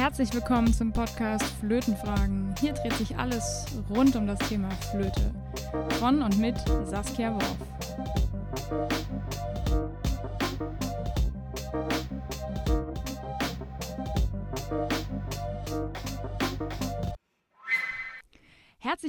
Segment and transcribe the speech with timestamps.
[0.00, 2.54] Herzlich willkommen zum Podcast Flötenfragen.
[2.58, 5.30] Hier dreht sich alles rund um das Thema Flöte.
[5.98, 7.56] Von und mit Saskia Worf.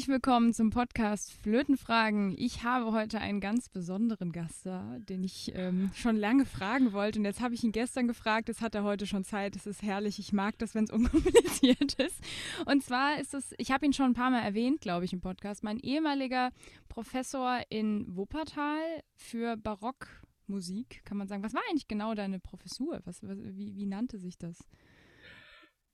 [0.02, 2.34] Herzlich willkommen zum Podcast Flötenfragen.
[2.36, 7.20] Ich habe heute einen ganz besonderen Gast da, den ich ähm, schon lange fragen wollte.
[7.20, 8.48] Und jetzt habe ich ihn gestern gefragt.
[8.48, 9.56] Jetzt hat er heute schon Zeit.
[9.56, 10.18] Es ist herrlich.
[10.18, 12.20] Ich mag das, wenn es unkompliziert ist.
[12.66, 15.22] Und zwar ist es, ich habe ihn schon ein paar Mal erwähnt, glaube ich, im
[15.22, 16.50] Podcast, mein ehemaliger
[16.90, 21.44] Professor in Wuppertal für Barockmusik, kann man sagen.
[21.44, 23.02] Was war eigentlich genau deine Professur?
[23.06, 24.68] Was, was wie, wie nannte sich das?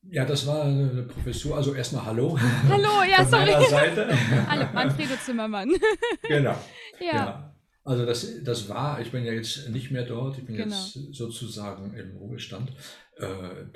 [0.03, 1.57] Ja, das war eine Professur.
[1.57, 2.37] Also erstmal Hallo.
[2.69, 3.69] Hallo, ja, von sorry.
[3.69, 4.07] Seite.
[4.47, 5.69] Hallo, Manfredo Zimmermann.
[6.27, 6.55] genau.
[6.99, 7.13] Ja.
[7.15, 7.53] Ja.
[7.83, 10.75] Also das, das war, ich bin ja jetzt nicht mehr dort, ich bin Genau.
[10.75, 12.71] jetzt sozusagen im Ruhestand,
[13.17, 13.25] äh,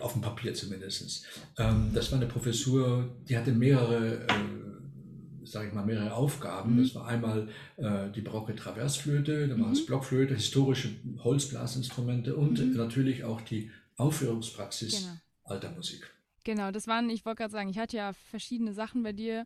[0.02, 1.26] auf dem Papier zumindest.
[1.58, 6.76] Ähm, das war eine Professur, die hatte mehrere, äh, sage ich mal, mehrere Aufgaben.
[6.76, 6.84] Mhm.
[6.84, 9.74] Das war einmal äh, die barocke Traversflöte, dann war Mhm.
[9.74, 10.90] es Blockflöte, historische
[11.24, 12.76] Holzblasinstrumente und Mhm.
[12.76, 15.14] natürlich auch die Aufführungspraxis Genau.
[15.46, 16.12] alter Musik.
[16.44, 19.46] Genau, das waren, ich wollte gerade sagen, ich hatte ja verschiedene Sachen bei dir,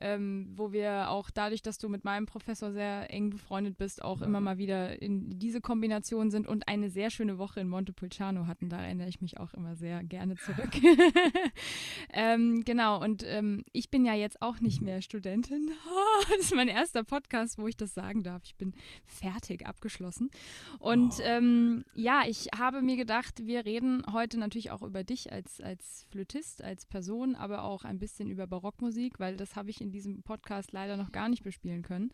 [0.00, 4.22] ähm, wo wir auch dadurch, dass du mit meinem Professor sehr eng befreundet bist, auch
[4.22, 8.68] immer mal wieder in diese Kombination sind und eine sehr schöne Woche in Montepulciano hatten.
[8.68, 10.70] Da erinnere ich mich auch immer sehr gerne zurück.
[12.12, 15.70] ähm, genau, und ähm, ich bin ja jetzt auch nicht mehr Studentin.
[16.30, 18.42] das ist mein erster Podcast, wo ich das sagen darf.
[18.44, 18.74] Ich bin
[19.06, 20.30] fertig abgeschlossen.
[20.78, 21.22] Und Oh.
[21.22, 26.06] ähm, ja, ich habe mir gedacht, wir reden heute natürlich auch über dich als, als
[26.10, 30.22] Flötist, als Person, aber auch ein bisschen über Barockmusik, weil das habe ich in diesem
[30.22, 32.10] Podcast leider noch gar nicht bespielen können.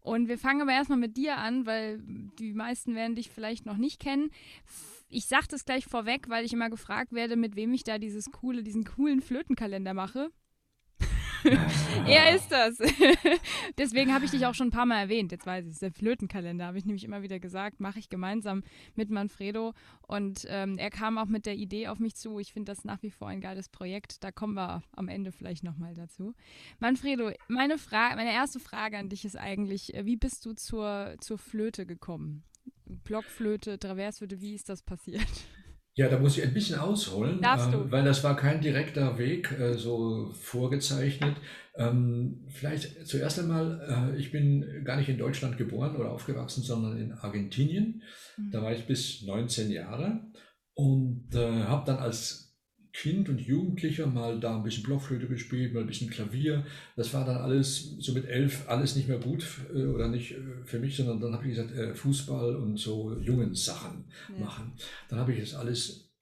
[0.00, 1.98] Und wir fangen aber erstmal mit dir an, weil
[2.38, 4.30] die meisten werden dich vielleicht noch nicht kennen.
[5.08, 8.30] Ich sage das gleich vorweg, weil ich immer gefragt werde, mit wem ich da dieses
[8.30, 10.30] coole, diesen coolen Flötenkalender mache.
[12.06, 12.78] er ist das.
[13.78, 15.32] Deswegen habe ich dich auch schon ein paar Mal erwähnt.
[15.32, 15.78] Jetzt weiß ich es.
[15.80, 18.62] Der Flötenkalender habe ich nämlich immer wieder gesagt, mache ich gemeinsam
[18.94, 19.74] mit Manfredo.
[20.02, 22.38] Und ähm, er kam auch mit der Idee auf mich zu.
[22.38, 24.24] Ich finde das nach wie vor ein geiles Projekt.
[24.24, 26.34] Da kommen wir am Ende vielleicht nochmal dazu.
[26.78, 31.16] Manfredo, meine, Fra meine erste Frage an dich ist eigentlich, äh, wie bist du zur,
[31.20, 32.44] zur Flöte gekommen?
[32.86, 35.26] Blockflöte, Traversflöte, wie ist das passiert?
[35.96, 37.78] Ja, da muss ich ein bisschen ausholen, Darfst du.
[37.78, 41.36] äh, weil das war kein direkter Weg äh, so vorgezeichnet.
[41.76, 46.98] Ähm, vielleicht zuerst einmal, äh, ich bin gar nicht in Deutschland geboren oder aufgewachsen, sondern
[46.98, 48.02] in Argentinien.
[48.50, 50.20] Da war ich bis 19 Jahre
[50.74, 52.43] und äh, habe dann als
[52.94, 56.64] Kind und Jugendlicher mal da ein bisschen Blockflöte gespielt, mal ein bisschen Klavier.
[56.94, 59.44] Das war dann alles so mit elf alles nicht mehr gut
[59.74, 63.18] äh, oder nicht äh, für mich, sondern dann habe ich gesagt, äh, Fußball und so
[63.18, 64.44] jungen Sachen Ja.
[64.44, 64.72] machen.
[65.08, 66.12] Dann habe ich das alles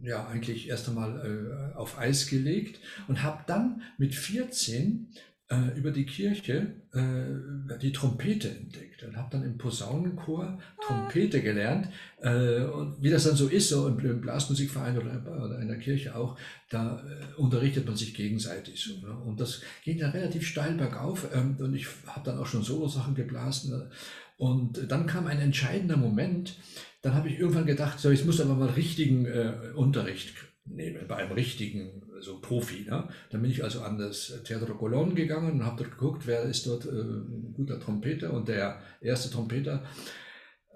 [0.00, 2.78] ja eigentlich erst einmal auf Eis gelegt
[3.08, 5.08] und habe dann mit 14
[5.48, 11.88] äh, über die Kirche äh, die Trompete entdeckt und habe dann im Posaunenchor Trompete gelernt.
[12.20, 16.16] Äh, und wie das dann so ist, so im, Blasmusikverein oder, oder in der Kirche
[16.16, 16.36] auch,
[16.68, 18.82] da äh, unterrichtet man sich gegenseitig.
[18.82, 19.14] So, ne?
[19.14, 23.14] Und das ging dann relativ steil bergauf ähm, und ich habe dann auch schon Solo-Sachen
[23.14, 23.70] geblasen.
[23.70, 23.90] Ne?
[24.38, 26.56] Und dann kam ein entscheidender Moment,
[27.02, 31.16] dann habe ich irgendwann gedacht, so, jetzt muss aber mal richtigen äh, Unterricht nehmen, bei
[31.16, 32.86] einem richtigen so Profi.
[32.88, 33.08] Ne?
[33.30, 36.66] Dann bin ich also an das Teatro Colón gegangen und habe dort geguckt, wer ist
[36.66, 39.82] dort äh, ein guter Trompeter und der erste Trompeter,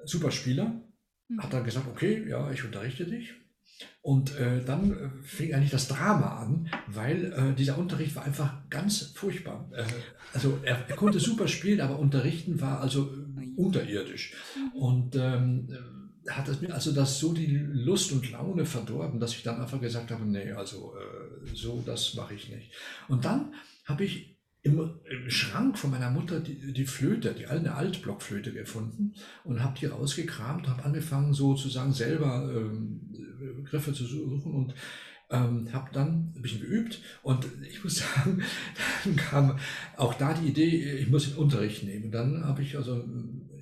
[0.04, 0.80] super Spieler,
[1.30, 1.42] Mhm.
[1.42, 3.32] hat dann gesagt, okay, ja, ich unterrichte dich.
[4.02, 8.68] Und äh, dann äh, fing eigentlich das Drama an, weil äh, dieser Unterricht war einfach
[8.68, 9.70] ganz furchtbar.
[9.72, 9.84] Äh,
[10.34, 14.34] also er, er konnte super spielen, aber unterrichten war also äh, unterirdisch.
[14.74, 19.34] Und ähm, äh, hat es mir also das so die Lust und Laune verdorben, dass
[19.34, 22.72] ich dann einfach gesagt habe, nee, also äh, so, das mache ich nicht.
[23.08, 23.54] Und dann
[23.84, 29.14] habe ich im, im Schrank von meiner Mutter die, die Flöte, die eine Altblockflöte gefunden
[29.44, 34.74] und habe die rausgekramt, habe angefangen sozusagen selber ähm, Griffe zu suchen und
[35.30, 38.42] ähm, habe dann ein bisschen geübt und ich muss sagen,
[39.04, 39.58] dann kam
[39.96, 42.10] auch da die Idee, ich muss den Unterricht nehmen.
[42.10, 43.04] Dann habe ich also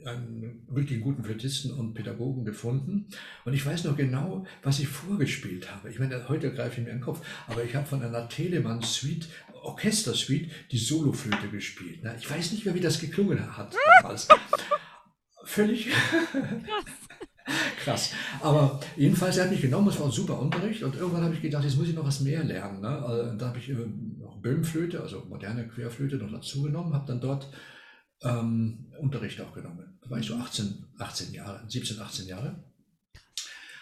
[0.07, 3.07] einen wirklich guten Flötisten und Pädagogen gefunden
[3.45, 5.91] und ich weiß noch genau, was ich vorgespielt habe.
[5.91, 9.29] Ich meine, heute greife ich mir in den Kopf, aber ich habe von einer Telemann-Suite,
[9.63, 12.01] Orchestersuite, die Soloflöte gespielt.
[12.19, 14.29] Ich weiß nicht mehr, wie das geklungen hat damals.
[15.45, 15.89] Völlig
[17.85, 18.13] krass.
[18.41, 21.43] Aber jedenfalls, er hat mich genommen, es war ein super Unterricht und irgendwann habe ich
[21.43, 22.81] gedacht, jetzt muss ich noch was mehr lernen.
[22.81, 22.89] Ne?
[22.89, 23.75] Also, da habe ich äh,
[24.19, 27.51] noch Böhmflöte, also moderne Querflöte, noch dazu genommen, habe dann dort
[28.23, 29.99] ähm, Unterricht auch genommen.
[30.03, 32.65] Da war ich so 18, 18 Jahre, 17, 18 Jahre.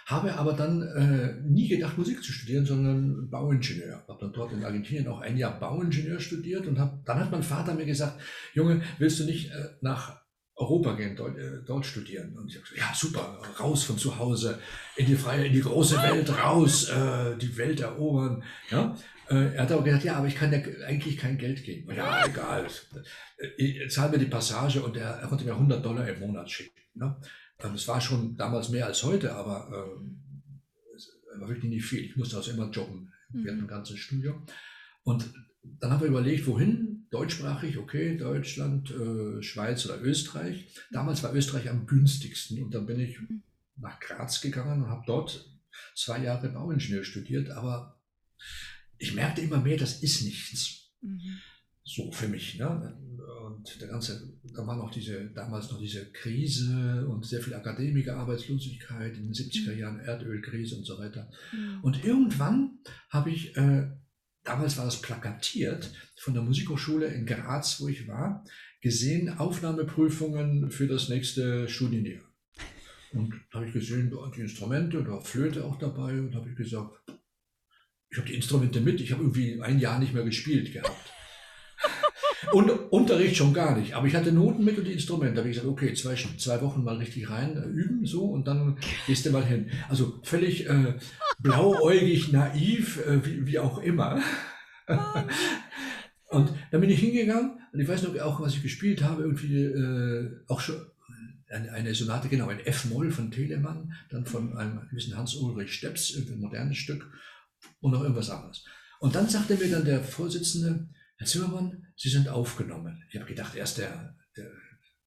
[0.07, 4.05] habe aber dann äh, nie gedacht, Musik zu studieren, sondern Bauingenieur.
[4.07, 7.43] Habe dann dort in Argentinien auch ein Jahr Bauingenieur studiert und hab, dann hat mein
[7.43, 8.21] Vater mir gesagt,
[8.55, 10.26] Junge, willst du nicht äh, nach
[10.57, 12.37] Europa gehen, dort, äh, dort studieren?
[12.37, 14.59] Und ich habe gesagt, ja super, raus von zu Hause,
[14.97, 18.43] in die freie, in die große Welt, raus, äh, die Welt erobern.
[18.71, 18.97] Ja?
[19.29, 21.95] Äh, er hat aber gesagt, ja, aber ich kann ja eigentlich kein Geld geben.
[21.95, 22.67] Ja, egal.
[23.59, 26.81] Ich zahle mir die Passage und er, er konnte mir 100 Dollar im Monat schicken.
[26.95, 27.17] Ne?
[27.63, 29.91] Ähm, es war schon damals mehr als heute, aber
[30.95, 32.05] es war wirklich nicht viel.
[32.05, 33.45] Ich musste also immer jobben mhm.
[33.45, 34.47] während dem ganzen Studium.
[35.03, 35.31] Und
[35.81, 37.07] dann haben wir überlegt, wohin?
[37.11, 40.67] Deutschsprachig, okay, Deutschland, äh, Schweiz oder Österreich.
[40.91, 43.43] Damals war Österreich am günstigsten und dann bin ich mhm.
[43.77, 45.49] nach Graz gegangen und habe dort
[45.95, 48.01] zwei Jahre Bauingenieur studiert, aber
[48.99, 50.91] ich merkte immer mehr, das ist nichts.
[51.01, 51.39] Mhm.
[51.85, 52.59] So für mich.
[52.59, 52.99] Ne?
[53.45, 59.17] Und der ganze, da war noch diese, damals noch diese Krise und sehr viel Akademikerarbeitslosigkeit
[59.17, 59.79] in den 70er mhm.
[59.79, 61.31] Jahren, Erdölkrise und so weiter.
[61.53, 61.81] Mhm.
[61.83, 62.79] Und irgendwann
[63.11, 63.89] habe ich, äh,
[64.47, 68.45] damals war das plakatiert von der Musikhochschule in Graz, wo ich war,
[68.81, 72.23] gesehen, Aufnahmeprüfungen für das nächste Studienjahr.
[73.13, 76.57] Und da habe ich gesehen, die Instrumente, da war Flöte auch dabei und habe ich
[76.57, 76.91] gesagt,
[78.11, 81.13] ich habe die Instrumente mit, ich habe irgendwie ein Jahr nicht mehr gespielt gehabt.
[82.53, 83.95] Und Unterricht schon gar nicht.
[83.95, 85.35] Aber ich hatte Noten mit und die Instrumente.
[85.35, 88.47] Da habe ich gesagt, okay, zwei, zwei Wochen mal richtig rein äh, üben, so, und
[88.47, 89.71] dann gehst du mal hin.
[89.89, 90.95] Also völlig äh,
[91.39, 94.21] blauäugig, naiv, äh, wie, wie auch immer.
[96.29, 99.65] und dann bin ich hingegangen und ich weiß noch auch, was ich gespielt habe, irgendwie
[99.65, 100.77] äh, auch schon
[101.49, 106.77] eine, Sonate, genau, ein F-Moll von Telemann, dann von einem gewissen Hans-Ulrich Stepps, ein modernes
[106.77, 107.09] Stück
[107.81, 108.65] und noch irgendwas anderes.
[108.99, 110.89] Und dann sagte mir dann der Vorsitzende,
[111.19, 113.03] Herr Zimmermann, Sie sind aufgenommen.
[113.09, 114.51] Ich habe gedacht, erst der, der,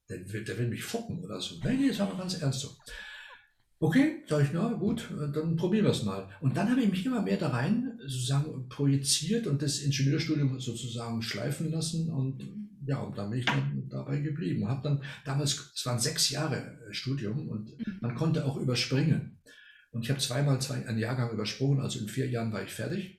[0.10, 1.56] der, will, der will mich focken oder so.
[1.64, 2.70] Nein, nee, das war ganz ernst so.
[3.82, 6.30] Okay, sage ich, na gut, dann probieren wir es mal.
[6.42, 11.22] Und dann habe ich mich immer mehr da rein sozusagen projiziert und das Ingenieurstudium sozusagen
[11.22, 12.44] schleifen lassen und
[12.86, 14.68] ja, und dann bin ich dann dabei geblieben.
[14.68, 18.00] Habe dann damals, es waren sechs Jahre Studium und mhm.
[18.02, 19.40] man konnte auch überspringen.
[19.92, 23.19] Und ich habe zweimal zwei, einen Jahrgang übersprungen, also in vier Jahren war ich fertig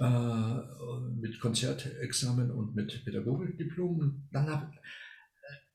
[0.00, 4.28] mit Konzertexamen und mit Pädagogikdiplom.
[4.30, 4.72] Dann hab,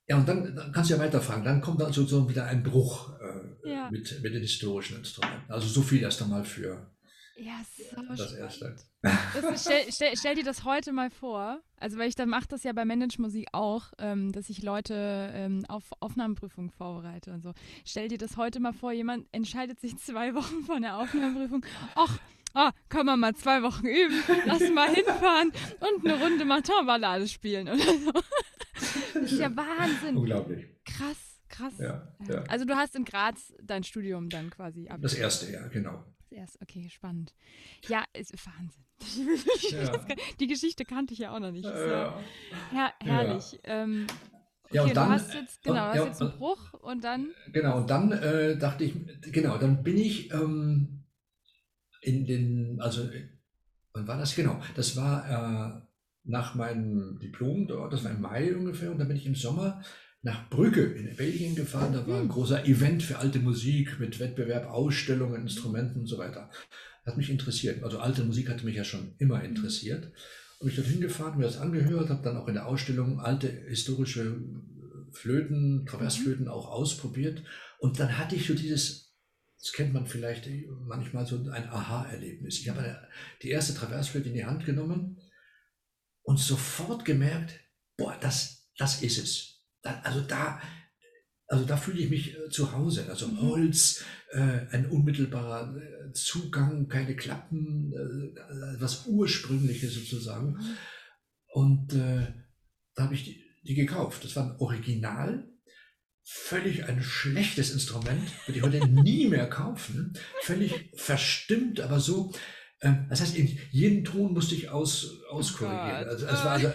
[0.08, 1.44] ja, und dann, dann, kannst du ja weiterfragen.
[1.44, 3.90] Dann kommt dann sozusagen wieder ein Bruch äh, ja.
[3.92, 5.52] mit, mit den historischen Instrumenten.
[5.52, 6.94] Also so viel erst einmal für
[7.36, 8.20] ja, das spannend.
[8.20, 8.76] Erste.
[9.02, 11.62] Das ist, stell, stell, stell, dir das heute mal vor.
[11.78, 15.66] Also, weil ich dann mache das ja bei Management auch, ähm, dass ich Leute ähm,
[15.68, 17.54] auf Aufnahmeprüfungen vorbereite und so.
[17.86, 21.66] Stell dir das heute mal vor, jemand entscheidet sich zwei Wochen vor der Aufnahmeprüfung.
[21.96, 22.20] Ach,
[22.54, 27.68] ah, können wir mal zwei Wochen üben, lass mal hinfahren und eine Runde Martin-Ballade spielen
[27.68, 28.12] oder so.
[29.14, 30.18] Das ist ja Wahnsinn.
[30.18, 30.66] Unglaublich.
[30.86, 31.74] Krass, krass.
[31.80, 32.44] Ja, ja.
[32.50, 35.00] Also du hast in Graz dein Studium dann quasi ab.
[35.02, 36.04] Das erste, ja, genau.
[36.22, 37.34] Das erste, okay, spannend.
[37.88, 38.84] Ja, ist Wahnsinn.
[39.70, 39.92] Ja.
[40.40, 41.66] Die Geschichte kannte ich ja auch noch nicht.
[41.66, 42.20] Ja.
[42.72, 43.60] Her herrlich.
[43.64, 44.08] Ähm,
[44.74, 47.30] Okay, ja, und dann, du hast jetzt, genau, hast ja, jetzt einen Bruch und dann.
[47.52, 48.96] Genau, und dann äh, dachte ich,
[49.32, 51.03] genau, dann bin ich ähm,
[52.04, 53.10] in den, also
[53.94, 54.36] wann war das?
[54.36, 55.82] Genau, das war äh,
[56.26, 59.82] nach meinem Diplom dort, das war im Mai ungefähr, und dann bin ich im Sommer
[60.22, 61.94] nach Brügge in Belgien gefahren.
[61.94, 62.30] Da war ein hm.
[62.30, 66.50] großer Event für alte Musik mit Wettbewerb, Ausstellungen, Instrumenten und so weiter.
[67.06, 67.84] Hat mich interessiert.
[67.84, 69.50] Also alte Musik hatte mich ja schon immer hm.
[69.50, 70.12] interessiert.
[70.60, 74.38] Und ich dorthin gefahren, mir das angehört, habe dann auch in der Ausstellung alte historische
[75.12, 77.44] Flöten, Traversflöten auch ausprobiert.
[77.80, 79.03] Und dann hatte ich so dieses
[79.64, 82.60] das kennt man vielleicht manchmal so ein Aha-Erlebnis.
[82.60, 83.08] Ich habe
[83.42, 85.22] die erste Traversflöte in die Hand genommen
[86.24, 87.62] und sofort gemerkt,
[87.96, 89.64] boah, das, das ist es.
[89.82, 90.62] Da, also da,
[91.48, 93.08] also da fühle ich mich äh, zu Hause.
[93.08, 93.42] Also mhm.
[93.42, 100.58] Holz, äh, ein unmittelbarer äh, Zugang, keine Klappen, äh, was Ursprüngliches sozusagen.
[100.58, 100.78] Mhm.
[101.54, 102.34] Und äh,
[102.96, 104.26] da habe ich die, die gekauft.
[104.26, 105.53] Das war ein Original
[106.24, 112.32] völlig ein schlechtes Instrument, würde ich heute nie mehr kaufen, völlig verstimmt, aber so,
[112.80, 113.36] äh, das heißt,
[113.72, 116.08] jeden Ton musste ich aus, auskorrigieren.
[116.08, 116.72] Also, es, war also,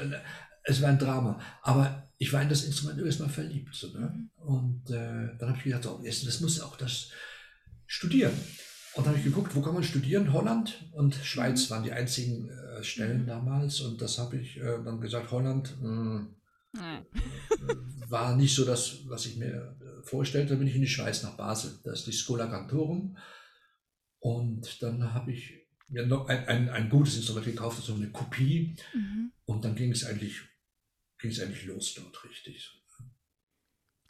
[0.64, 1.40] es war ein Drama.
[1.62, 3.75] Aber ich war in das Instrument erstmal verliebt.
[3.75, 4.28] So, ne?
[4.37, 7.11] Und äh, dann habe ich gedacht, so, jetzt, das muss auch das
[7.87, 8.33] studieren.
[8.95, 10.33] Und dann habe ich geguckt, wo kann man studieren?
[10.33, 11.75] Holland und Schweiz mhm.
[11.75, 13.26] waren die einzigen äh, Stellen mhm.
[13.26, 13.81] damals.
[13.81, 16.35] Und das habe ich äh, dann gesagt, Holland, mh, hm,
[16.72, 17.06] Nein.
[18.08, 20.50] war nicht so das, was ich mir vorstellte.
[20.50, 21.78] Dann bin ich in die Schweiz nach Basel.
[21.84, 23.16] Da ist die Schola Cantorum.
[24.20, 28.76] Und dann habe ich mir noch ein, ein, ein, gutes Instrument gekauft, so eine Kopie.
[28.94, 29.32] Mhm.
[29.44, 30.40] Und dann ging es eigentlich,
[31.18, 32.82] ging es eigentlich los dort richtig.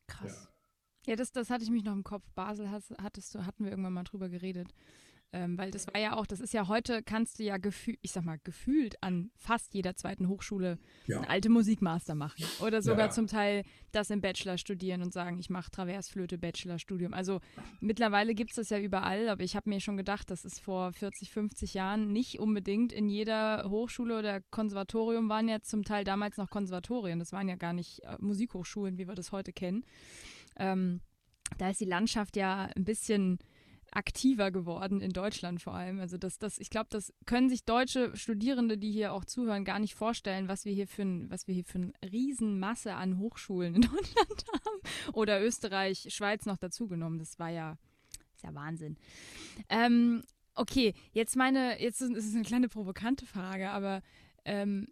[0.06, 0.48] Krass.
[1.06, 2.24] Ja, das, das hatte ich mich noch im Kopf.
[2.34, 4.68] Basel hattest du, hatten wir irgendwann mal drüber geredet.
[5.30, 8.12] Ähm, weil das war ja auch, das ist ja heute, kannst du ja gefühlt, ich
[8.12, 11.18] sag mal, gefühlt an fast jeder zweiten Hochschule ja.
[11.18, 12.44] eine alte Musikmaster machen.
[12.60, 13.10] Oder sogar ja.
[13.10, 17.12] zum Teil das im Bachelor studieren und sagen, ich mache Traversflöte, Bachelorstudium.
[17.12, 17.40] Also
[17.80, 20.94] mittlerweile gibt es das ja überall, aber ich habe mir schon gedacht, das ist vor
[20.94, 26.38] 40, 50 Jahren nicht unbedingt in jeder Hochschule oder Konservatorium waren ja zum Teil damals
[26.38, 27.18] noch Konservatorien.
[27.18, 29.84] Das waren ja gar nicht äh, Musikhochschulen, wie wir das heute kennen.
[30.56, 31.02] Ähm,
[31.58, 33.38] da ist die Landschaft ja ein bisschen
[33.92, 36.00] aktiver geworden in Deutschland vor allem.
[36.00, 39.78] Also das, das, ich glaube, das können sich deutsche Studierende, die hier auch zuhören, gar
[39.78, 43.74] nicht vorstellen, was wir hier für ein, was wir hier für eine Riesenmasse an Hochschulen
[43.76, 45.12] in Deutschland haben.
[45.12, 47.18] Oder Österreich, Schweiz noch dazugenommen.
[47.18, 47.78] Das war ja,
[48.34, 48.96] ist ja Wahnsinn.
[49.68, 50.22] Ähm,
[50.54, 54.02] okay, jetzt meine, jetzt ist es eine kleine provokante Frage, aber
[54.44, 54.88] ähm,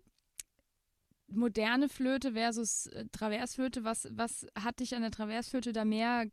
[1.29, 6.27] moderne Flöte versus äh, Traversflöte, was, was hat dich an der Traversflöte da mehr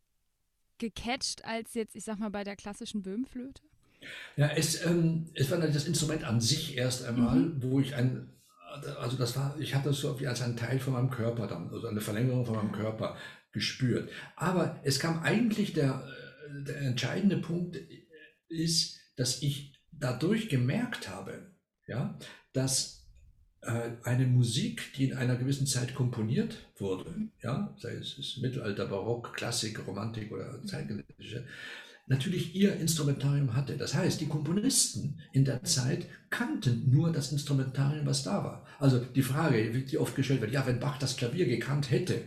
[0.83, 3.61] gecatcht als jetzt, ich sag mal, bei der klassischen Böhmflöte?
[4.35, 7.63] Ja, es, ähm, es war das Instrument an sich erst einmal, mhm.
[7.63, 8.29] wo ich ein,
[8.99, 11.87] also das war, ich habe das so als ein Teil von meinem Körper dann, also
[11.87, 13.15] eine Verlängerung von meinem Körper
[13.53, 14.09] gespürt.
[14.35, 16.05] Aber es kam eigentlich der,
[16.67, 17.77] der entscheidende Punkt
[18.49, 21.55] ist, dass ich dadurch gemerkt habe,
[21.87, 22.17] ja,
[22.51, 23.02] dass äh,
[24.03, 29.88] eine Musik, die in einer gewissen Zeit komponiert wurde, ja, sei es Mittelalter, Barock, Klassik,
[29.88, 31.46] Romantik oder zeitgenössische,
[32.08, 33.77] natürlich ihr Instrumentarium hatte.
[33.77, 38.65] Das heißt, die Komponisten in der Zeit kannten nur das Instrumentarium, was da war.
[38.79, 42.22] Also die Frage, die oft gestellt wird, ja, wenn Bach das Klavier gekannt hätte,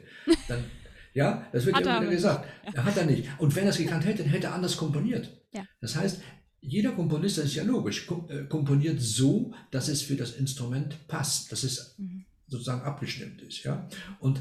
[0.48, 0.64] dann,
[1.14, 2.84] ja, das wird ja immer gesagt, ja.
[2.84, 3.28] hat er nicht.
[3.38, 5.30] Und wenn er es gekannt hätte, hätte er anders komponiert.
[5.52, 5.64] Ja.
[5.80, 6.22] Das heißt,
[6.66, 11.52] jeder Komponist, das ist ja logisch, äh, komponiert so, dass es für das Instrument passt,
[11.52, 12.24] dass es mhm.
[12.48, 13.62] sozusagen abgestimmt ist.
[13.62, 13.88] Ja?
[14.18, 14.40] Und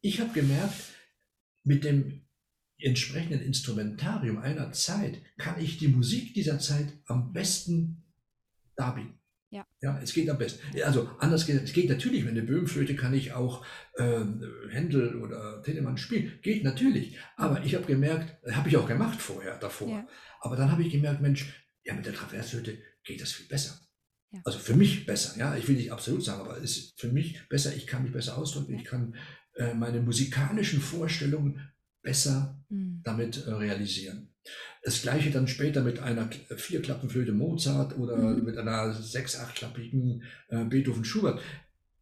[0.00, 0.74] ich habe gemerkt,
[1.62, 2.22] mit dem
[2.78, 8.02] entsprechenden Instrumentarium einer Zeit kann ich die Musik dieser Zeit am besten
[8.76, 9.15] darbieten.
[9.50, 9.64] Ja.
[9.80, 10.60] ja, es geht am besten.
[10.82, 14.20] Also anders geht es geht natürlich, mit einer Böhmflöte kann ich auch äh,
[14.70, 16.38] Händel oder Telemann spielen.
[16.42, 17.16] Geht natürlich.
[17.36, 19.88] Aber ich habe gemerkt, habe ich auch gemacht vorher, davor.
[19.88, 20.08] Ja.
[20.40, 21.46] Aber dann habe ich gemerkt, Mensch,
[21.84, 23.80] ja, mit der Travershütte geht das viel besser.
[24.32, 24.40] Ja.
[24.44, 25.56] Also für mich besser, ja.
[25.56, 27.74] Ich will nicht absolut sagen, aber es ist für mich besser.
[27.74, 28.74] Ich kann mich besser ausdrücken.
[28.74, 29.14] Ich kann
[29.54, 31.72] äh, meine musikalischen Vorstellungen
[32.02, 33.00] besser mhm.
[33.04, 34.34] damit äh, realisieren.
[34.82, 38.44] Das gleiche dann später mit einer Vierklappenflöte Mozart oder mhm.
[38.44, 41.40] mit einer sechs-, achtklappigen äh, Beethoven Schubert.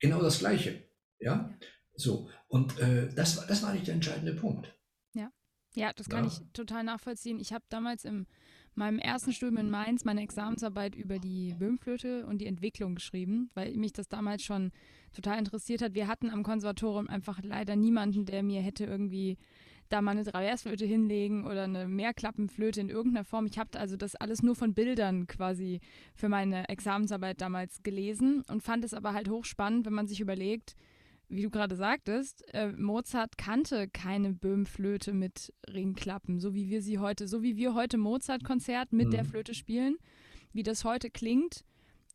[0.01, 0.85] Genau das gleiche.
[1.19, 1.57] Ja,
[1.95, 2.29] so.
[2.49, 4.75] Und äh, das, das war nicht der entscheidende Punkt.
[5.15, 5.31] Ja,
[5.75, 6.31] ja das kann ja.
[6.31, 7.41] ich total nachvollziehen.
[7.41, 8.27] Ich habe damals in
[8.75, 13.75] meinem ersten Studium in Mainz meine Examensarbeit über die Böhmflöte und die Entwicklung geschrieben, weil
[13.77, 14.73] mich das damals schon
[15.13, 15.95] total interessiert hat.
[15.95, 19.39] Wir hatten am Konservatorium einfach leider niemanden, der mir hätte irgendwie
[19.95, 23.47] da mal eine Traversflöte hinlegen oder eine Mehrklappenflöte in irgendeiner Form.
[23.47, 25.81] Ich habe also das alles nur von Bildern quasi
[26.15, 30.75] für meine Examensarbeit damals gelesen und fand es aber halt hochspannend, wenn man sich überlegt,
[31.29, 36.99] wie du gerade sagtest, äh, Mozart kannte keine Böhmflöte mit Ringklappen, so wie wir sie
[36.99, 39.13] heute, so wie wir heute Mozart-Konzert mit mhm.
[39.13, 39.97] der Flöte spielen,
[40.53, 41.65] wie das heute klingt,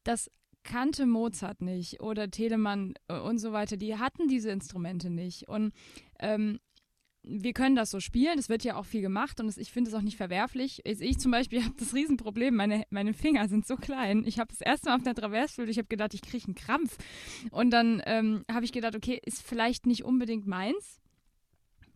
[0.04, 0.30] das
[0.64, 3.78] kannte Mozart nicht oder Telemann äh, und so weiter.
[3.78, 5.48] Die hatten diese Instrumente nicht.
[5.48, 5.74] Und
[6.20, 6.60] ähm,
[7.30, 9.90] wir können das so spielen, es wird ja auch viel gemacht und das, ich finde
[9.90, 10.82] es auch nicht verwerflich.
[10.86, 14.24] Ich zum Beispiel habe das Riesenproblem, meine, meine Finger sind so klein.
[14.26, 16.98] Ich habe das erste Mal auf der Traversflöte, ich habe gedacht, ich kriege einen Krampf.
[17.52, 21.00] Und dann ähm, habe ich gedacht, okay, ist vielleicht nicht unbedingt meins.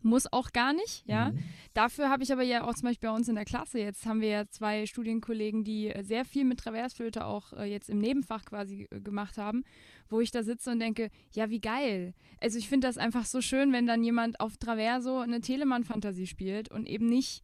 [0.02, 1.30] Muss auch gar nicht, ja.
[1.30, 1.38] Mhm.
[1.72, 4.20] Dafür habe ich aber ja auch zum Beispiel bei uns in der Klasse, jetzt haben
[4.20, 8.44] wir ja zwei Studienkollegen, die äh, sehr viel mit Traversflöte auch äh, jetzt im Nebenfach
[8.44, 9.64] quasi äh, gemacht haben,
[10.08, 12.14] wo ich da sitze und denke, ja, wie geil.
[12.40, 16.70] Also ich finde das einfach so schön, wenn dann jemand auf Traverso eine Telemann-Fantasie spielt
[16.70, 17.42] und eben nicht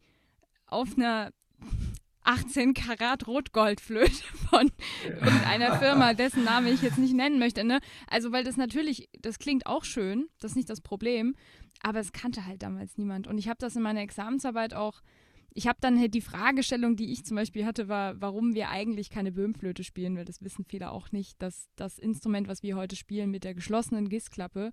[0.67, 1.31] auf einer
[2.23, 4.71] 18 Karat Rotgoldflöte von
[5.03, 7.63] irgendeiner Firma, dessen Name ich jetzt nicht nennen möchte.
[7.63, 7.79] Ne?
[8.07, 11.35] Also, weil das natürlich, das klingt auch schön, das ist nicht das Problem,
[11.81, 13.27] aber es kannte halt damals niemand.
[13.27, 15.01] Und ich habe das in meiner Examensarbeit auch,
[15.53, 19.09] ich habe dann halt die Fragestellung, die ich zum Beispiel hatte, war, warum wir eigentlich
[19.09, 22.95] keine Böhmflöte spielen, weil das wissen viele auch nicht, dass das Instrument, was wir heute
[22.95, 24.71] spielen mit der geschlossenen Gissklappe,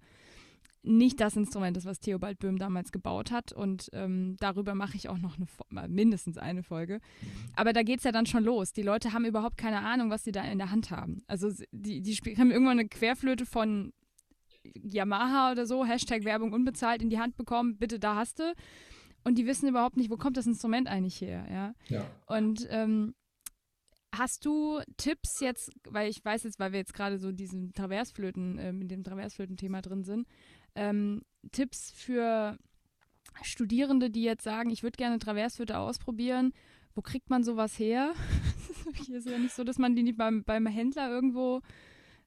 [0.82, 3.52] nicht das Instrument ist, was Theobald Böhm damals gebaut hat.
[3.52, 7.00] Und ähm, darüber mache ich auch noch eine, mindestens eine Folge.
[7.56, 8.72] Aber da geht es ja dann schon los.
[8.72, 11.22] Die Leute haben überhaupt keine Ahnung, was sie da in der Hand haben.
[11.26, 13.92] Also die, die haben irgendwann eine Querflöte von
[14.74, 18.54] Yamaha oder so, Hashtag Werbung unbezahlt in die Hand bekommen, bitte da hast du.
[19.28, 21.74] Und die wissen überhaupt nicht, wo kommt das Instrument eigentlich her, ja.
[21.88, 22.10] ja.
[22.24, 23.14] Und ähm,
[24.16, 28.58] hast du Tipps jetzt, weil ich weiß jetzt, weil wir jetzt gerade so diesen Traversflöten,
[28.58, 30.26] äh, mit dem Traversflöten-Thema drin sind,
[30.74, 31.20] ähm,
[31.52, 32.56] Tipps für
[33.42, 36.54] Studierende, die jetzt sagen, ich würde gerne Traversflöte ausprobieren,
[36.94, 38.14] wo kriegt man sowas her?
[38.98, 41.60] es ist ja nicht so, dass man die nicht beim, beim Händler irgendwo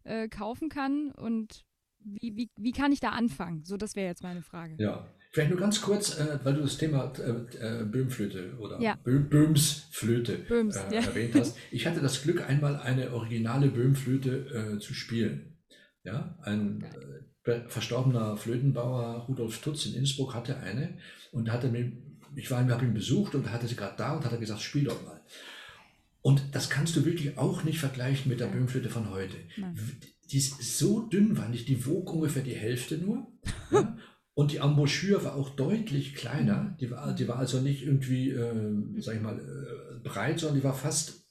[0.04, 1.10] äh, kaufen kann.
[1.10, 1.66] Und
[2.04, 3.66] wie, wie, wie kann ich da anfangen?
[3.66, 4.76] So, das wäre jetzt meine Frage.
[4.78, 8.96] Ja, vielleicht nur ganz kurz, äh, weil du das Thema äh, äh Böhmflöte oder ja.
[9.04, 11.02] Böhmsflöte Böhms, äh, ja.
[11.02, 11.58] erwähnt hast.
[11.72, 15.58] Ich hatte das Glück, einmal eine originale Böhmflöte äh, zu spielen.
[16.04, 16.86] Ja, ein
[17.68, 20.98] verstorbener Flötenbauer Rudolf Tutz in Innsbruck hatte eine
[21.32, 21.92] und hatte mir,
[22.36, 24.86] ich war, habe ihn besucht und hatte sie gerade da und hat er gesagt, spiel
[24.86, 25.22] doch mal.
[26.22, 28.54] Und das kannst du wirklich auch nicht vergleichen mit der ja.
[28.54, 29.38] Böhmflöte von heute.
[29.58, 29.76] Nein.
[30.32, 33.28] Die ist so dünnwandig, die wog ungefähr die Hälfte nur.
[33.72, 33.98] ja?
[34.34, 36.64] Und die Embouchure war auch deutlich kleiner.
[36.64, 36.78] Mhm.
[36.80, 38.54] Die war, die war also nicht irgendwie, äh,
[39.00, 41.22] sag ich mal, äh, breit, sondern die war fast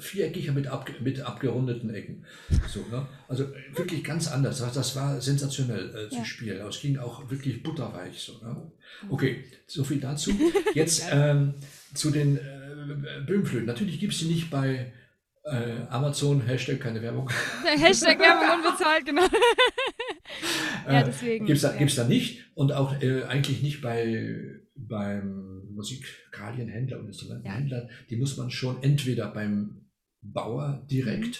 [0.00, 2.24] viereckiger mit, ab, mit abgerundeten Ecken.
[2.68, 3.06] So, ne?
[3.28, 4.58] Also wirklich ganz anders.
[4.58, 6.24] Das war sensationell äh, zu ja.
[6.24, 6.66] spielen.
[6.66, 8.20] Es ging auch wirklich butterweich.
[8.20, 8.70] So, ne?
[9.08, 10.32] Okay, so viel dazu.
[10.74, 11.54] Jetzt ähm,
[11.94, 13.66] zu den äh, Böhmflöten.
[13.66, 14.92] Natürlich gibt es sie nicht bei
[15.44, 17.30] äh, Amazon, Hashtag keine Werbung.
[17.64, 19.22] Hashtag Werbung unbezahlt, genau.
[20.86, 21.46] ja, deswegen.
[21.46, 21.86] Gibt es da, ja.
[21.86, 27.84] da nicht und auch äh, eigentlich nicht bei beim Musikalienhändler und Instrumentenhändler.
[27.84, 27.88] Ja.
[28.08, 29.90] Die muss man schon entweder beim
[30.22, 31.26] Bauer direkt.
[31.26, 31.34] Mhm.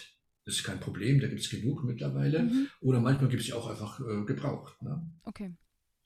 [0.47, 2.45] Das ist kein Problem, da gibt es genug mittlerweile.
[2.45, 2.69] Mhm.
[2.81, 4.81] Oder manchmal gibt es sie auch einfach äh, gebraucht.
[4.83, 5.11] Ne?
[5.23, 5.55] Okay.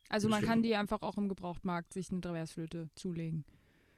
[0.08, 3.44] Also man kann die einfach auch im Gebrauchtmarkt sich eine Traversflöte zulegen.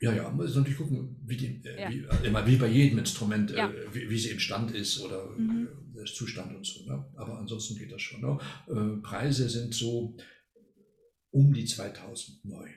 [0.00, 1.90] Ja, ja, man muss natürlich gucken, wie, die, äh, ja.
[1.90, 3.72] wie, äh, immer wie bei jedem Instrument, äh, ja.
[3.92, 5.68] wie, wie, sie im Stand ist oder mhm.
[5.94, 6.84] Der Zustand und so.
[6.84, 7.06] Ne?
[7.14, 8.20] Aber ansonsten geht das schon.
[8.20, 9.00] Ne?
[9.02, 10.14] Preise sind so
[11.30, 12.68] um die 2000 neu.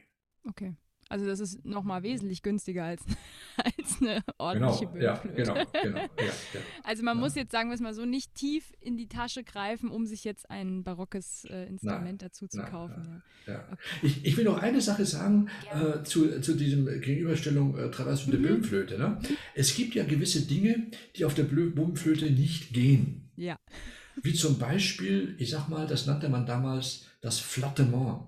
[0.45, 0.77] Okay.
[1.09, 3.01] Also das ist nochmal wesentlich günstiger als,
[3.57, 6.31] als eine ordentliche genau, ja, genau, genau, ja, ja,
[6.83, 7.21] Also man ja.
[7.21, 10.23] muss jetzt, sagen wir es mal so, nicht tief in die Tasche greifen, um sich
[10.23, 13.23] jetzt ein barockes äh, Instrument nein, dazu zu nein, kaufen.
[13.47, 13.67] Ja.
[14.03, 18.37] Ich, ich will noch eine Sache sagen äh, zu, zu diesem Gegenüberstellung äh, Traverse und
[18.37, 18.43] mhm.
[18.43, 18.97] der Böhmflöte.
[18.99, 19.19] Ne?
[19.55, 23.31] Es gibt ja gewisse Dinge, die auf der Böhmflöte nicht gehen.
[23.35, 23.57] Ja.
[24.21, 28.27] Wie zum Beispiel, ich sag mal, das nannte man damals das Flattement.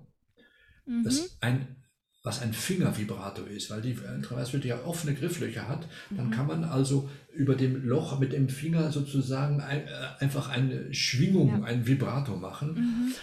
[0.86, 1.04] Mhm.
[1.04, 1.81] Das ein
[2.22, 6.30] was ein Fingervibrato ist, weil die Traversflöte ja offene Grifflöcher hat, dann mhm.
[6.30, 11.48] kann man also über dem Loch mit dem Finger sozusagen ein, äh, einfach eine Schwingung,
[11.48, 11.62] ja.
[11.64, 12.74] ein Vibrato machen.
[12.74, 13.14] Mhm.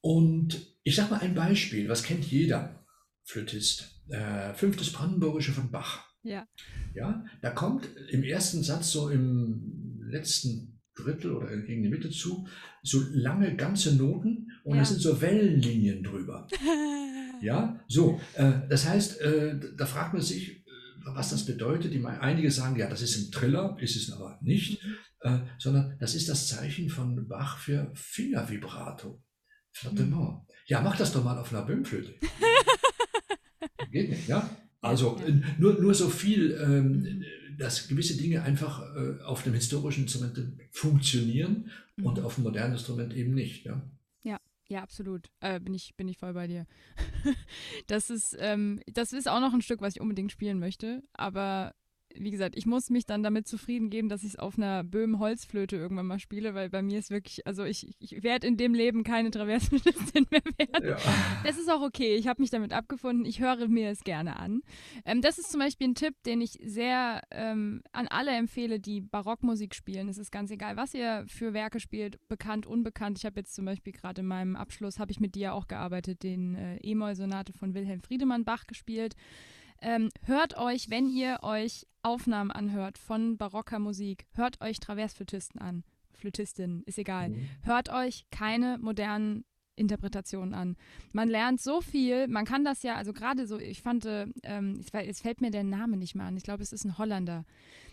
[0.00, 2.84] Und ich sage mal ein Beispiel, was kennt jeder
[3.24, 4.02] Flötist?
[4.08, 6.04] Äh, fünftes Brandenburgische von Bach.
[6.22, 6.46] Ja.
[6.94, 12.48] Ja, da kommt im ersten Satz so im letzten Drittel oder gegen die Mitte zu,
[12.82, 14.80] so lange ganze Noten und ja.
[14.80, 16.48] da sind so Wellenlinien drüber.
[17.40, 18.20] Ja, so.
[18.34, 20.62] Äh, das heißt, äh, da fragt man sich, äh,
[21.14, 21.92] was das bedeutet.
[22.04, 24.84] Einige sagen, ja, das ist ein Triller, ist es aber nicht,
[25.24, 25.42] mhm.
[25.58, 29.22] sondern das ist das Zeichen von Bach für Fingervibrato.
[29.72, 30.12] Flattement.
[30.12, 30.40] Mhm.
[30.66, 32.14] Ja, mach das doch mal auf einer Böhmflöte.
[33.90, 34.48] Geht nicht, ja?
[34.80, 35.34] Also ja.
[35.58, 37.24] Nur, nur so viel, ähm,
[37.58, 40.38] dass gewisse Dinge einfach äh, auf dem historischen Instrument
[40.70, 42.06] funktionieren mhm.
[42.06, 43.64] und auf dem modernen Instrument eben nicht.
[43.64, 43.82] Ja?
[44.68, 45.30] Ja, absolut.
[45.40, 46.66] Äh, bin, ich, bin ich voll bei dir.
[47.86, 51.02] das, ist, ähm, das ist auch noch ein Stück, was ich unbedingt spielen möchte.
[51.14, 51.74] Aber
[52.14, 55.76] wie gesagt, ich muss mich dann damit zufrieden geben, dass ich es auf einer Böhmen-Holzflöte
[55.76, 59.04] irgendwann mal spiele, weil bei mir ist wirklich, also ich, ich werde in dem Leben
[59.04, 60.88] keine Traversflötistin mehr werden.
[60.88, 60.96] Ja.
[61.44, 62.16] Das ist auch okay.
[62.16, 63.24] Ich habe mich damit abgefunden.
[63.24, 64.62] Ich höre mir es gerne an.
[65.04, 69.00] Ähm, das ist zum Beispiel ein Tipp, den ich sehr ähm, an alle empfehle, die
[69.00, 70.08] Barockmusik spielen.
[70.08, 73.18] Es ist ganz egal, was ihr für Werke spielt, bekannt, unbekannt.
[73.18, 76.22] Ich habe jetzt zum Beispiel gerade in meinem Abschluss, habe ich mit dir auch gearbeitet,
[76.22, 79.14] den äh, E-Moll-Sonate von Wilhelm Friedemann Bach gespielt.
[79.80, 85.84] Ähm, hört euch, wenn ihr euch Aufnahmen anhört von barocker Musik, hört euch Traversflötisten an.
[86.12, 87.30] Flötistinnen, ist egal.
[87.30, 87.48] Mhm.
[87.62, 89.44] Hört euch keine modernen
[89.76, 90.76] Interpretationen an.
[91.12, 94.80] Man lernt so viel, man kann das ja, also gerade so, ich fand, äh, ähm,
[94.92, 96.36] es, fällt mir der Name nicht mehr an.
[96.36, 97.44] Ich glaube, es ist ein Holländer.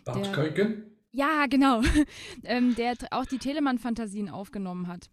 [0.04, 0.84] Bart Keuken?
[1.12, 1.82] Ja, genau.
[2.44, 5.08] ähm, der auch die Telemann-Fantasien aufgenommen hat.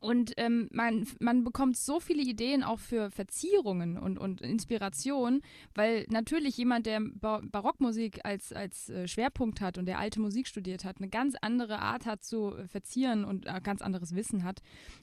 [0.00, 5.42] Und ähm, man, man bekommt so viele Ideen auch für Verzierungen und, und Inspiration,
[5.74, 10.46] weil natürlich jemand, der ba Barockmusik als, als äh, Schwerpunkt hat und der alte Musik
[10.46, 14.60] studiert hat, eine ganz andere Art hat zu verzieren und äh, ganz anderes Wissen hat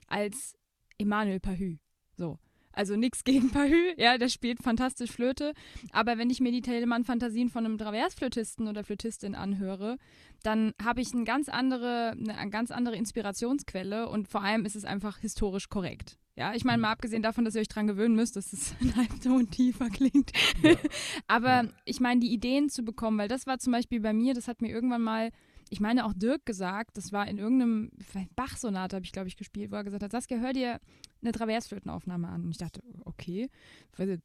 [0.07, 0.55] als
[0.97, 1.77] Emmanuel Pahü.
[2.15, 2.39] So.
[2.77, 5.53] Also nichts gegen Pahü, ja, der spielt fantastisch Flöte.
[5.91, 9.97] Aber wenn ich mir die Telemann-Fantasien von einem Traversflötisten oder Flötistin anhöre,
[10.43, 14.85] dann habe ich eine ganz andere, eine ganz andere Inspirationsquelle und vor allem ist es
[14.85, 16.19] einfach historisch korrekt.
[16.35, 18.95] Ja, ich meine, mal abgesehen davon, dass ihr euch daran gewöhnen müsst, dass es ein
[18.95, 20.31] Halbton tiefer klingt.
[20.61, 20.75] Ja.
[21.27, 21.69] Aber ja.
[21.83, 24.61] ich meine, die Ideen zu bekommen, weil das war zum Beispiel bei mir, das hat
[24.61, 25.31] mir irgendwann mal
[25.69, 27.91] ich meine auch Dirk gesagt, das war in irgendeinem
[28.37, 30.79] Bach-Sonate, habe ich glaube ich gespielt, wo er gesagt hat, Saskia, hör dir
[31.21, 32.43] eine Traversflötenaufnahme an.
[32.43, 33.49] Und ich dachte, okay.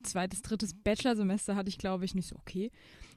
[0.02, 2.70] Zweites, drittes Bachelorsemester hatte ich, glaube ich, nicht so, okay.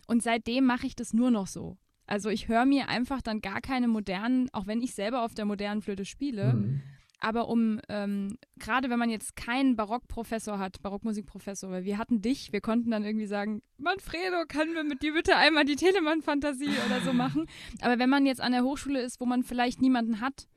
[0.07, 1.77] Und seitdem mache ich das nur noch so.
[2.07, 5.45] Also ich höre mir einfach dann gar keine modernen, auch wenn ich selber auf der
[5.45, 6.81] modernen Flöte spiele, mhm.
[7.19, 12.53] aber um, ähm, gerade wenn man jetzt keinen Barockprofessor hat, Barockmusikprofessor, weil wir hatten dich,
[12.53, 17.01] wir konnten dann irgendwie sagen, Manfredo, können wir mit dir bitte einmal die Telemann-Fantasie oder
[17.01, 17.47] so machen.
[17.81, 20.47] Aber wenn man jetzt an der Hochschule ist, wo man vielleicht niemanden hat,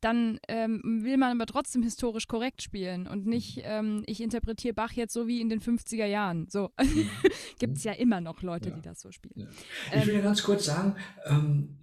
[0.00, 4.92] dann ähm, will man aber trotzdem historisch korrekt spielen und nicht, ähm, ich interpretiere Bach
[4.92, 6.48] jetzt so wie in den 50er Jahren.
[6.48, 7.10] So mhm.
[7.58, 8.74] gibt es ja immer noch Leute, ja.
[8.74, 9.48] die das so spielen.
[9.92, 9.98] Ja.
[9.98, 11.78] Ich will ähm, ganz kurz sagen, ähm,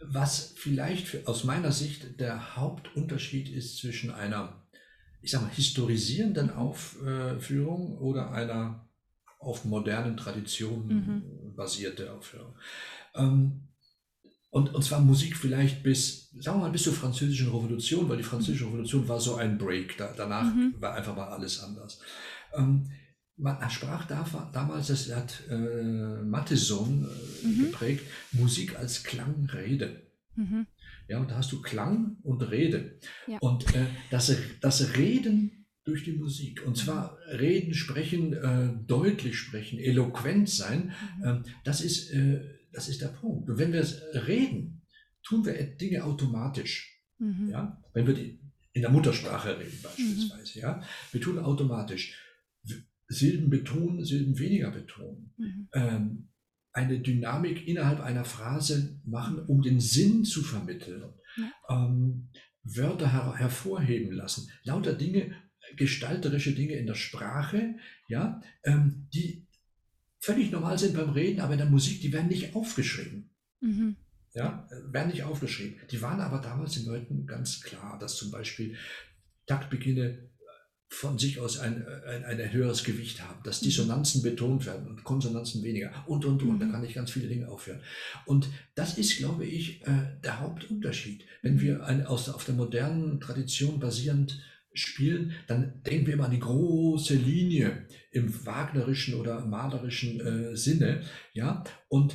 [0.00, 4.66] was vielleicht für, aus meiner Sicht der Hauptunterschied ist zwischen einer,
[5.20, 6.56] ich sag mal, historisierenden mhm.
[6.56, 8.88] Aufführung oder einer
[9.38, 11.56] auf modernen Traditionen mhm.
[11.56, 12.54] basierte Aufführung.
[13.14, 13.68] Ähm,
[14.52, 18.22] und, und zwar Musik vielleicht bis, sagen wir mal, bis zur französischen Revolution, weil die
[18.22, 19.96] französische Revolution war so ein Break.
[19.96, 20.74] Da, danach mhm.
[20.78, 22.00] war einfach mal alles anders.
[22.54, 22.90] Ähm,
[23.38, 27.08] man sprach da, damals, das hat äh, Matheson
[27.42, 27.64] äh, mhm.
[27.64, 30.02] geprägt, Musik als Klangrede.
[30.36, 30.66] Mhm.
[31.08, 32.98] Ja, und da hast du Klang und Rede.
[33.26, 33.38] Ja.
[33.38, 36.62] Und äh, das, das Reden durch die Musik.
[36.66, 41.24] Und zwar reden, sprechen, äh, deutlich sprechen, eloquent sein, mhm.
[41.24, 43.48] ähm, das ist äh, das ist der Punkt.
[43.48, 43.84] Und wenn wir
[44.26, 44.82] reden,
[45.22, 47.00] tun wir Dinge automatisch.
[47.18, 47.50] Mhm.
[47.50, 47.82] Ja?
[47.92, 48.40] Wenn wir die,
[48.72, 50.58] in der Muttersprache reden beispielsweise.
[50.58, 50.62] Mhm.
[50.62, 50.82] Ja?
[51.12, 52.18] Wir tun automatisch.
[53.08, 55.34] Silben betonen, Silben weniger betonen.
[55.36, 55.68] Mhm.
[55.74, 56.28] Ähm,
[56.72, 61.04] eine Dynamik innerhalb einer Phrase machen, um den Sinn zu vermitteln.
[61.36, 61.52] Ja.
[61.68, 62.28] Ähm,
[62.64, 64.50] Wörter her hervorheben lassen.
[64.62, 65.34] Lauter Dinge,
[65.76, 67.74] gestalterische Dinge in der Sprache,
[68.08, 69.46] ja, ähm, die
[70.22, 73.30] völlig normal sind beim Reden, aber in der Musik, die werden nicht aufgeschrieben.
[73.60, 73.96] Mhm.
[74.34, 75.76] Ja, werden nicht aufgeschrieben.
[75.90, 78.76] Die waren aber damals den Leuten ganz klar, dass zum Beispiel
[79.46, 80.30] Taktbeginne
[80.88, 83.66] von sich aus ein, ein, ein höheres Gewicht haben, dass mhm.
[83.66, 86.60] Dissonanzen betont werden und Konsonanzen weniger und, und, und.
[86.60, 86.72] Da mhm.
[86.72, 87.80] kann ich ganz viele Dinge aufhören.
[88.24, 91.24] Und das ist, glaube ich, äh, der Hauptunterschied.
[91.42, 94.40] Wenn wir ein, aus, auf der modernen Tradition basierend
[94.74, 101.02] spielen, dann denken wir immer an die große Linie im wagnerischen oder malerischen äh, Sinne,
[101.32, 101.64] ja.
[101.88, 102.14] Und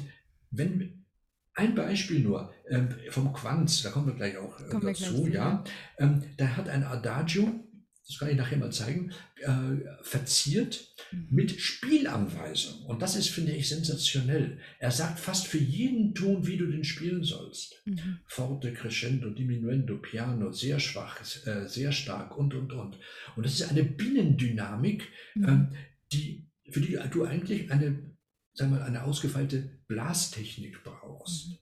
[0.51, 1.05] wenn
[1.53, 5.63] ein Beispiel nur ähm, vom Quanz, da kommen wir gleich auch äh, dazu, ja,
[5.97, 7.66] ähm, da hat ein Adagio
[8.07, 11.27] das kann ich nachher mal zeigen, äh, verziert mhm.
[11.29, 12.85] mit Spielanweisung.
[12.85, 14.59] Und das ist, finde ich, sensationell.
[14.79, 17.81] Er sagt fast für jeden Ton, wie du den spielen sollst.
[17.85, 18.19] Mhm.
[18.25, 22.97] Forte, Crescendo, Diminuendo, Piano, sehr schwach, äh, sehr stark und, und, und.
[23.35, 25.43] Und das ist eine Binnendynamik, mhm.
[25.47, 25.69] ähm,
[26.13, 28.15] die, für die du eigentlich eine,
[28.53, 31.59] sagen wir mal, eine ausgefeilte Blastechnik brauchst.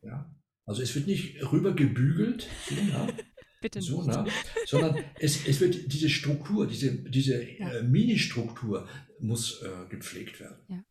[0.00, 0.08] Mhm.
[0.08, 0.34] Ja?
[0.64, 2.48] Also es wird nicht rübergebügelt,
[2.90, 3.08] ja,
[3.60, 4.08] Bitte so, nicht.
[4.08, 4.26] Ne?
[4.66, 7.70] Sondern es, es wird diese Struktur, diese, diese ja.
[7.70, 8.88] äh, Mini-Struktur
[9.20, 10.56] muss äh, gepflegt werden.
[10.68, 10.84] Ja.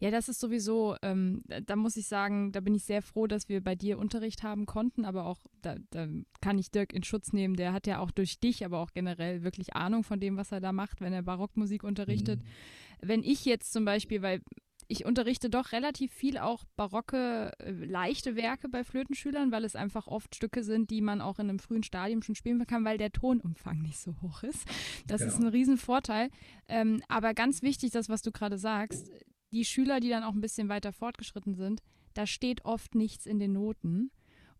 [0.00, 3.50] Ja, das ist sowieso, ähm, da muss ich sagen, da bin ich sehr froh, dass
[3.50, 6.08] wir bei dir Unterricht haben konnten, aber auch, da, da,
[6.40, 9.42] kann ich Dirk in Schutz nehmen, der hat ja auch durch dich, aber auch generell
[9.42, 12.40] wirklich Ahnung von dem, was er da macht, wenn er Barockmusik unterrichtet.
[12.40, 12.46] Mhm.
[13.02, 14.40] Wenn ich jetzt zum Beispiel, weil
[14.90, 20.08] ich unterrichte doch relativ viel auch barocke, äh, leichte Werke bei Flötenschülern, weil es einfach
[20.08, 23.12] oft Stücke sind, die man auch in einem frühen Stadium schon spielen kann, weil der
[23.12, 24.66] Tonumfang nicht so hoch ist.
[25.06, 25.32] Das genau.
[25.32, 26.30] ist ein Riesenvorteil.
[26.68, 29.10] Ähm, aber ganz wichtig, das, was du gerade sagst,
[29.52, 31.82] die Schüler, die dann auch ein bisschen weiter fortgeschritten sind,
[32.14, 34.10] da steht oft nichts in den Noten.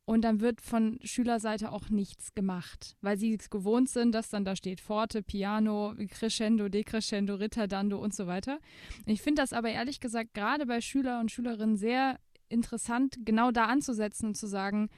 [0.04, 4.44] Und dann wird von Schülerseite auch nichts gemacht, weil sie es gewohnt sind, dass dann
[4.44, 8.58] da steht Forte, Piano, Crescendo, Decrescendo, Ritardando und so weiter.
[9.06, 13.66] Ich finde das aber ehrlich gesagt gerade bei Schüler und Schülerinnen sehr interessant, genau da
[13.66, 14.88] anzusetzen und zu sagen,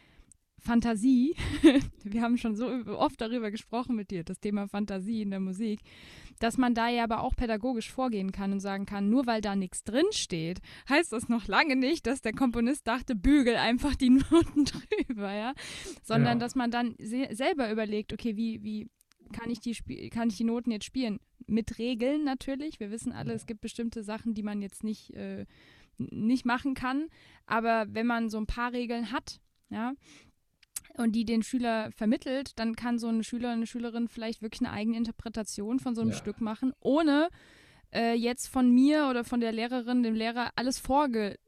[0.58, 1.34] Fantasie,
[2.04, 5.80] wir haben schon so oft darüber gesprochen mit dir, das Thema Fantasie in der Musik,
[6.42, 9.54] dass man da ja aber auch pädagogisch vorgehen kann und sagen kann, nur weil da
[9.54, 14.10] nichts drin steht, heißt das noch lange nicht, dass der Komponist dachte, bügel einfach die
[14.30, 15.54] Noten drüber, ja,
[16.02, 16.40] sondern ja.
[16.40, 18.88] dass man dann se selber überlegt, okay, wie, wie
[19.32, 19.74] kann ich, die
[20.10, 21.20] kann ich die Noten jetzt spielen?
[21.46, 22.80] Mit Regeln natürlich.
[22.80, 25.46] Wir wissen alle, es gibt bestimmte Sachen, die man jetzt nicht, äh,
[25.98, 27.08] nicht machen kann.
[27.46, 29.94] Aber wenn man so ein paar Regeln hat, ja,
[30.96, 34.72] und die den Schüler vermittelt, dann kann so ein Schüler, eine Schülerin vielleicht wirklich eine
[34.72, 36.16] eigene Interpretation von so einem ja.
[36.16, 37.28] Stück machen, ohne
[37.92, 41.38] äh, jetzt von mir oder von der Lehrerin, dem Lehrer alles vorge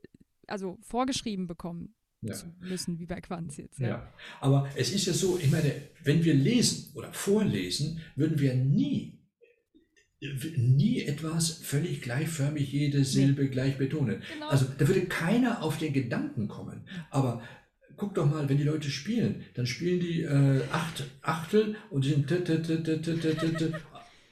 [0.47, 2.35] also vorgeschrieben bekommen ja.
[2.35, 3.79] zu müssen, wie bei Quanz jetzt.
[3.79, 3.89] Ja.
[3.89, 8.55] ja, aber es ist ja so, ich meine, wenn wir lesen oder vorlesen, würden wir
[8.55, 9.21] nie
[10.57, 13.49] nie etwas völlig gleichförmig jede Silbe nee.
[13.49, 14.23] gleich betonen.
[14.33, 14.49] Genau.
[14.49, 16.87] Also da würde keiner auf den Gedanken kommen.
[17.11, 17.43] Aber
[17.97, 22.31] guck doch mal, wenn die Leute spielen, dann spielen die äh, acht Achtel und sind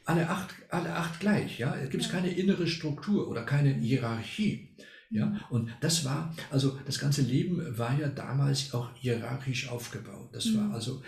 [0.04, 1.58] alle acht, alle acht gleich.
[1.58, 4.76] Ja, es gibt keine innere Struktur oder keine Hierarchie.
[5.10, 10.30] Ja, und das war, also das ganze Leben war ja damals auch hierarchisch aufgebaut.
[10.32, 10.74] Das war Mhm.
[10.74, 11.02] also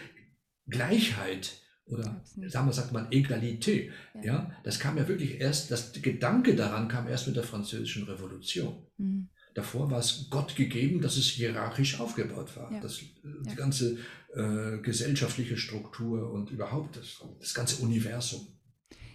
[0.66, 3.90] Gleichheit oder damals sagt man Egalité.
[4.14, 4.22] Ja.
[4.22, 4.50] Ja.
[4.62, 8.86] das kam ja wirklich erst, das Gedanke daran kam erst mit der französischen Revolution.
[8.98, 9.28] Mhm.
[9.54, 12.72] Davor war es Gott gegeben, dass es hierarchisch aufgebaut war.
[12.72, 12.80] Ja.
[12.80, 13.50] Das, äh, Ja.
[13.52, 13.98] Die ganze
[14.34, 18.46] äh, gesellschaftliche Struktur und überhaupt das, das ganze Universum.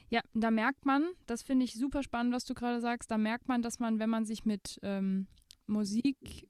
[0.09, 3.47] Ja, da merkt man, das finde ich super spannend, was du gerade sagst, da merkt
[3.47, 5.27] man, dass man, wenn man sich mit ähm,
[5.67, 6.48] Musik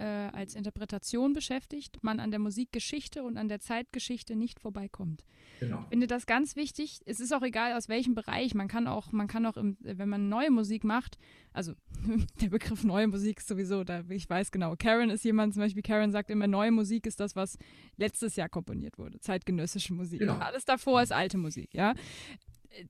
[0.00, 5.24] äh, als Interpretation beschäftigt, man an der Musikgeschichte und an der Zeitgeschichte nicht vorbeikommt.
[5.60, 5.82] Genau.
[5.82, 7.00] Ich finde das ganz wichtig.
[7.04, 8.54] Es ist auch egal, aus welchem Bereich.
[8.54, 11.18] Man kann auch, man kann auch, im, wenn man neue Musik macht,
[11.52, 11.74] also
[12.40, 14.74] der Begriff neue Musik ist sowieso, da ich weiß genau.
[14.76, 17.58] Karen ist jemand, zum Beispiel Karen sagt immer, neue Musik ist das, was
[17.96, 20.20] letztes Jahr komponiert wurde, zeitgenössische Musik.
[20.20, 20.38] Genau.
[20.38, 21.94] Alles davor ist alte Musik, ja.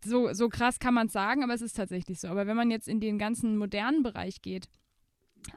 [0.04, 2.28] So, so krass kann man es sagen, aber es ist tatsächlich so.
[2.28, 4.68] Aber wenn man jetzt in den ganzen modernen Bereich geht,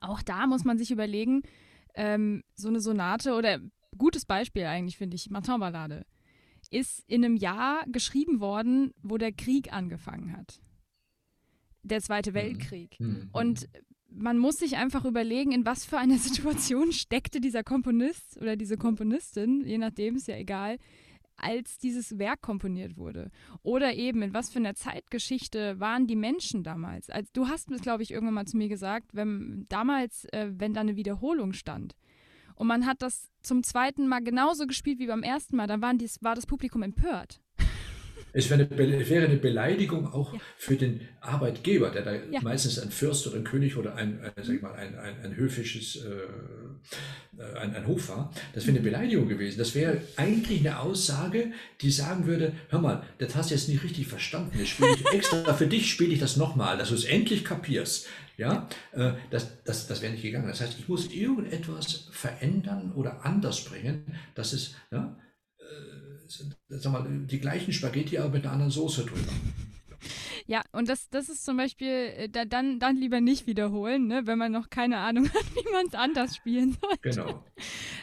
[0.02, 1.44] auch da muss man sich überlegen,
[1.96, 3.60] ähm, so eine Sonate oder
[3.98, 6.06] gutes Beispiel eigentlich, finde ich, Martin-Ballade
[6.72, 10.62] ist in einem Jahr geschrieben worden, wo der Krieg angefangen hat.
[11.84, 13.00] Der Zweite Weltkrieg.
[13.00, 13.30] Mhm.
[13.32, 13.68] Und
[14.10, 18.78] man muss sich einfach überlegen, in was für einer Situation steckte dieser Komponist oder diese
[18.78, 20.78] Komponistin, je nachdem, ist ja egal,
[21.38, 23.30] als dieses Werk komponiert wurde.
[23.62, 27.10] Oder eben, in was für einer Zeitgeschichte waren die Menschen damals.
[27.10, 30.74] Also, du hast es, glaube ich, irgendwann mal zu mir gesagt, wenn damals, äh, wenn
[30.74, 31.96] da eine Wiederholung stand
[32.56, 35.98] und man hat das zum zweiten Mal genauso gespielt wie beim ersten Mal, dann waren
[35.98, 37.42] dies, war das Publikum empört.
[38.34, 40.40] Es wäre eine, wäre eine Beleidigung auch Ja.
[40.58, 42.42] für den Arbeitgeber, der da Ja.
[42.42, 45.36] meistens ein Fürst oder ein König oder ein, äh, sag ich mal, ein, ein, ein
[45.36, 46.10] höfisches äh,
[47.38, 48.34] äh, ein, ein Hof war.
[48.54, 49.58] Das wäre eine Beleidigung gewesen.
[49.58, 53.84] Das wäre eigentlich eine Aussage, die sagen würde, hör mal, das hast du jetzt nicht
[53.84, 54.58] richtig verstanden.
[54.60, 58.08] Das spiele ich extra für dich, spiele ich das nochmal, dass du es endlich kapierst.
[58.38, 60.48] Ja, äh, das, das, das wäre nicht gegangen.
[60.48, 65.16] Das heißt, ich muss irgendetwas verändern oder anders bringen, dass es, ja,
[65.60, 65.64] äh,
[66.70, 69.32] sag mal, die gleichen Spaghetti, aber mit einer anderen Soße drüber.
[70.46, 74.24] Ja, und das, das ist zum Beispiel, äh, da, dann, dann lieber nicht wiederholen, ne,
[74.26, 76.96] wenn man noch keine Ahnung hat, wie man es anders spielen soll.
[77.02, 77.46] Genau.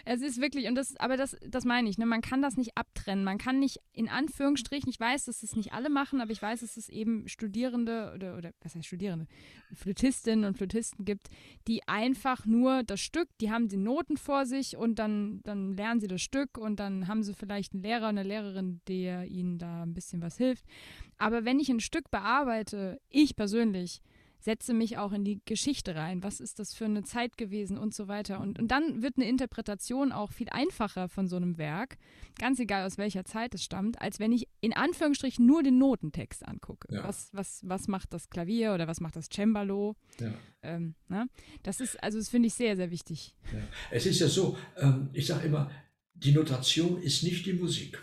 [0.04, 2.76] Es ist wirklich, und das, aber das, das meine ich, ne, man kann das nicht
[2.76, 3.24] abtrennen.
[3.24, 6.60] Man kann nicht, in Anführungsstrichen, ich weiß, dass es nicht alle machen, aber ich weiß,
[6.60, 9.26] dass es eben Studierende oder, oder was heißt Studierende,
[9.74, 11.28] Flötistinnen und Flötisten gibt,
[11.68, 16.00] die einfach nur das Stück, die haben die Noten vor sich und dann, dann lernen
[16.00, 19.82] sie das Stück und dann haben sie vielleicht einen Lehrer, eine Lehrerin, der ihnen da
[19.82, 20.64] ein bisschen was hilft.
[21.18, 24.00] Aber wenn ich ein Stück bearbeite, ich persönlich,
[24.40, 26.22] setze mich auch in die Geschichte rein.
[26.22, 28.40] Was ist das für eine Zeit gewesen und so weiter.
[28.40, 31.96] Und, und dann wird eine Interpretation auch viel einfacher von so einem Werk,
[32.38, 36.46] ganz egal aus welcher Zeit es stammt, als wenn ich in Anführungsstrichen nur den Notentext
[36.46, 36.92] angucke.
[36.92, 37.04] Ja.
[37.04, 39.96] Was, was, was macht das Klavier oder was macht das Cembalo?
[40.18, 40.32] Ja.
[40.62, 41.28] Ähm, ne?
[41.62, 43.34] Das ist, also das finde ich sehr, sehr wichtig.
[43.52, 43.60] Ja.
[43.90, 45.70] Es ist ja so, ähm, ich sage immer,
[46.14, 47.98] die Notation ist nicht die Musik.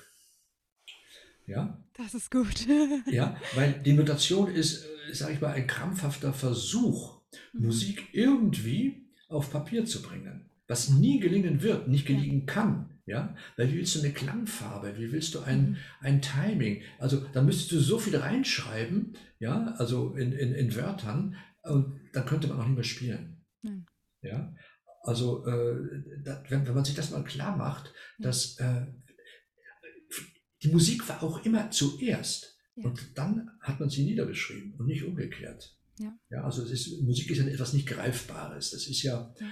[1.47, 2.67] Ja, Das ist gut.
[3.07, 7.21] ja, weil die Notation ist, äh, sage ich mal, ein krampfhafter Versuch,
[7.53, 12.89] Musik irgendwie auf Papier zu bringen, was nie gelingen wird, nicht gelingen kann.
[13.05, 16.81] Ja, weil wie willst du eine Klangfarbe, wie willst du ein, ein Timing?
[16.99, 22.25] Also da müsstest du so viel reinschreiben, ja, also in, in, in Wörtern, und dann
[22.25, 23.45] könnte man auch nicht mehr spielen.
[23.61, 23.85] Nein.
[24.21, 24.53] Ja,
[25.03, 28.87] also äh, da, wenn, wenn man sich das mal klar macht, dass äh,
[30.63, 32.85] die Musik war auch immer zuerst Ja.
[32.85, 35.75] und dann hat man sie niedergeschrieben und nicht umgekehrt.
[35.99, 36.13] Ja.
[36.29, 38.71] ja also es ist, Musik ist ja etwas nicht Greifbares.
[38.71, 39.47] Das ist ja, Ja.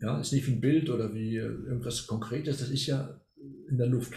[0.00, 2.58] ja, ist nicht wie ein Bild oder wie äh, irgendwas Konkretes.
[2.58, 3.20] Das ist ja
[3.68, 4.12] in der Luft,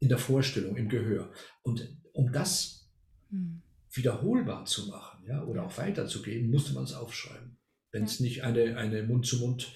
[0.00, 1.32] in der Vorstellung, im Gehör.
[1.62, 2.88] Und um das
[3.30, 3.62] Hm.
[3.92, 7.56] wiederholbar zu machen, ja, oder auch weiterzugeben, musste man es aufschreiben.
[7.90, 9.74] Wenn es nicht eine, eine Mund-zu-Mund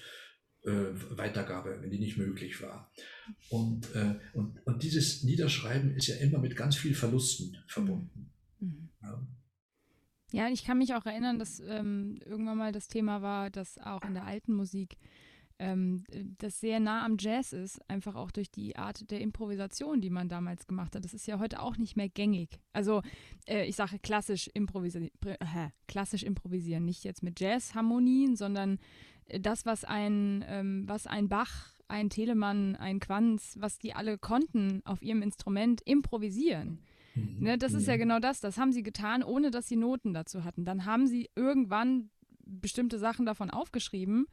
[0.63, 2.91] äh, Weitergabe, wenn die nicht möglich war.
[3.49, 8.31] Und, äh, und, und dieses Niederschreiben ist ja immer mit ganz viel Verlusten verbunden.
[8.59, 8.89] Mhm.
[9.01, 9.27] Ja.
[10.33, 14.01] Ja, ich kann mich auch erinnern, dass ähm, irgendwann mal das Thema war, dass auch
[14.03, 14.97] in der alten Musik
[15.61, 16.03] ähm,
[16.39, 20.27] das sehr nah am Jazz ist, einfach auch durch die Art der Improvisation, die man
[20.27, 21.05] damals gemacht hat.
[21.05, 22.59] Das ist ja heute auch nicht mehr gängig.
[22.73, 23.03] Also
[23.45, 28.79] äh, ich sage klassisch, improvisi äh, klassisch improvisieren, nicht jetzt mit Jazzharmonien, sondern
[29.39, 34.81] das, was ein, ähm, was ein Bach, ein Telemann, ein Quanz, was die alle konnten
[34.85, 36.79] auf ihrem Instrument improvisieren.
[37.15, 37.37] Mhm.
[37.39, 38.39] Ne, das ist ja genau das.
[38.39, 40.63] Das haben sie getan, ohne dass sie Noten dazu hatten.
[40.65, 42.09] Dann haben sie irgendwann
[42.45, 44.27] bestimmte Sachen davon aufgeschrieben.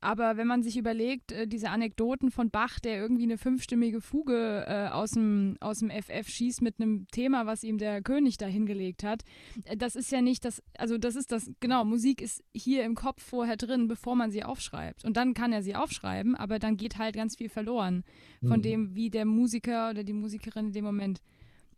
[0.00, 4.64] Aber wenn man sich überlegt, äh, diese Anekdoten von Bach, der irgendwie eine fünfstimmige Fuge
[4.66, 8.46] äh, aus, dem, aus dem FF schießt mit einem Thema, was ihm der König da
[8.46, 9.22] hingelegt hat,
[9.64, 12.94] äh, das ist ja nicht das, also das ist das, genau, Musik ist hier im
[12.94, 15.04] Kopf vorher drin, bevor man sie aufschreibt.
[15.04, 18.04] Und dann kann er sie aufschreiben, aber dann geht halt ganz viel verloren
[18.40, 18.62] von mhm.
[18.62, 21.20] dem, wie der Musiker oder die Musikerin in dem Moment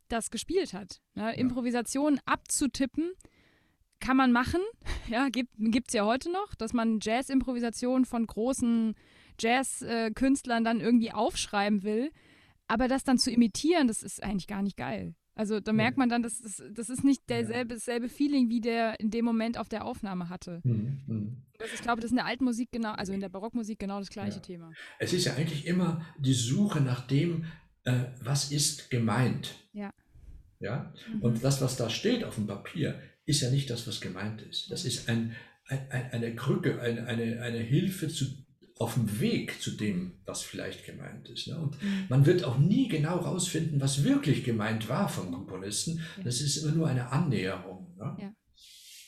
[0.08, 1.00] das gespielt hat.
[1.14, 1.22] Ne?
[1.22, 1.30] Ja.
[1.30, 3.12] Improvisation abzutippen,
[4.00, 4.60] kann man machen.
[5.08, 8.94] Ja, gibt es ja heute noch, dass man Jazz-Improvisation von großen
[9.40, 12.12] Jazz-Künstlern dann irgendwie aufschreiben will.
[12.68, 15.16] Aber das dann zu imitieren, das ist eigentlich gar nicht geil.
[15.34, 19.00] Also da merkt man dann, das ist, das ist nicht derselbe, dasselbe Feeling, wie der
[19.00, 20.60] in dem Moment auf der Aufnahme hatte.
[20.64, 21.00] Mhm.
[21.06, 21.36] mhm.
[21.74, 24.10] ich glaube, das ist in der alten Musik genau, also in der Barockmusik genau das
[24.10, 24.42] gleiche ja.
[24.42, 24.70] Thema.
[24.98, 27.46] Es ist ja eigentlich immer die Suche nach dem,
[27.84, 29.54] äh, was ist gemeint.
[29.72, 29.92] Ja.
[30.60, 30.92] Ja?
[31.12, 31.22] Mhm.
[31.22, 33.00] Und das, was da steht auf dem Papier,
[33.30, 34.70] ist ja nicht das, was gemeint ist.
[34.70, 35.34] Das ist ein,
[35.66, 38.26] ein, eine Krücke, eine, eine, eine Hilfe zu,
[38.78, 41.48] auf dem Weg zu dem, was vielleicht gemeint ist.
[41.48, 41.58] Ne?
[41.58, 42.06] Und mhm.
[42.08, 46.00] man wird auch nie genau rausfinden, was wirklich gemeint war vom Komponisten.
[46.24, 47.94] Das ist immer nur eine Annäherung.
[47.96, 48.16] Ne?
[48.20, 48.32] Ja.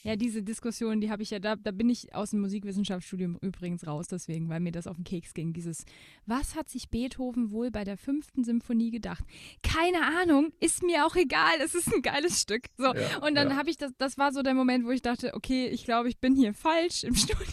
[0.05, 3.87] Ja, diese Diskussion, die habe ich ja, da, da bin ich aus dem Musikwissenschaftsstudium übrigens
[3.87, 5.53] raus, deswegen, weil mir das auf den Keks ging.
[5.53, 5.85] Dieses,
[6.27, 9.25] was hat sich Beethoven wohl bei der fünften Symphonie gedacht?
[9.63, 12.65] Keine Ahnung, ist mir auch egal, es ist ein geiles Stück.
[12.77, 13.57] So, ja, und dann ja.
[13.57, 16.19] habe ich das, das war so der Moment, wo ich dachte, okay, ich glaube, ich
[16.19, 17.47] bin hier falsch im Studium.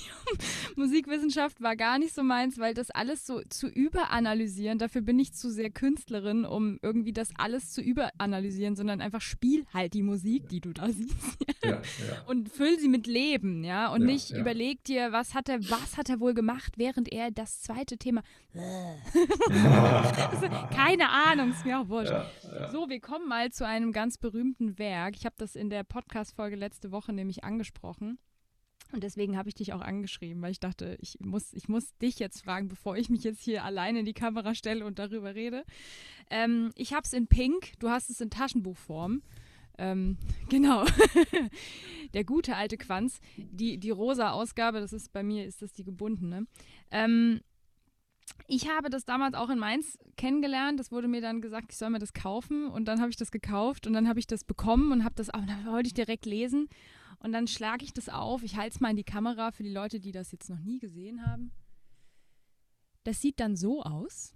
[0.76, 5.34] Musikwissenschaft war gar nicht so meins, weil das alles so zu überanalysieren, dafür bin ich
[5.34, 10.50] zu sehr Künstlerin, um irgendwie das alles zu überanalysieren, sondern einfach spiel halt die Musik,
[10.50, 11.16] die du da siehst.
[11.64, 11.82] Ja, ja.
[12.28, 14.40] Und und füll sie mit Leben, ja, und ja, nicht ja.
[14.40, 18.24] überleg dir, was hat er, was hat er wohl gemacht, während er das zweite Thema.
[20.74, 22.12] Keine Ahnung, ist mir auch wurscht.
[22.12, 25.16] Ja, so, wir kommen mal zu einem ganz berühmten Werk.
[25.18, 28.18] Ich habe das in der Podcast-Folge letzte Woche nämlich angesprochen.
[28.92, 32.18] Und deswegen habe ich dich auch angeschrieben, weil ich dachte, ich muss, ich muss dich
[32.18, 35.64] jetzt fragen, bevor ich mich jetzt hier alleine in die Kamera stelle und darüber rede.
[36.32, 39.22] Ähm, ich habe es in Pink, du hast es in Taschenbuchform.
[39.80, 40.18] Ähm,
[40.50, 40.86] genau.
[42.14, 43.20] der gute alte Quanz.
[43.38, 46.46] Die, die rosa Ausgabe, das ist bei mir, ist das die gebundene.
[46.92, 47.42] Ähm,
[48.48, 50.80] ich habe das damals auch in Mainz kennengelernt.
[50.80, 52.68] Das wurde mir dann gesagt, ich soll mir das kaufen.
[52.68, 55.30] Und dann habe ich das gekauft und dann habe ich das bekommen und habe das
[55.30, 56.68] auch, dann wollte ich direkt lesen.
[57.20, 58.44] Und dann schlage ich das auf.
[58.44, 60.80] Ich halte es mal in die Kamera für die Leute, die das jetzt noch nie
[60.80, 61.52] gesehen haben.
[63.04, 64.34] Das sieht dann so aus.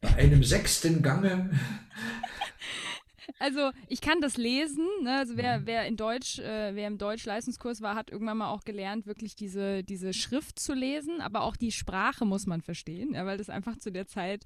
[0.00, 1.50] Bei einem sechsten Gange.
[3.38, 4.86] Also ich kann das lesen.
[5.02, 5.16] Ne?
[5.18, 5.66] Also wer, mhm.
[5.66, 9.82] wer in Deutsch, äh, wer im Deutsch-Leistungskurs war, hat irgendwann mal auch gelernt, wirklich diese,
[9.82, 11.20] diese Schrift zu lesen.
[11.20, 14.44] Aber auch die Sprache muss man verstehen, ja, weil das einfach zu der Zeit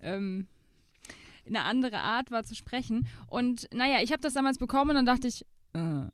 [0.00, 0.46] ähm,
[1.46, 3.06] eine andere Art war zu sprechen.
[3.26, 6.06] Und naja, ich habe das damals bekommen und dann dachte ich, äh,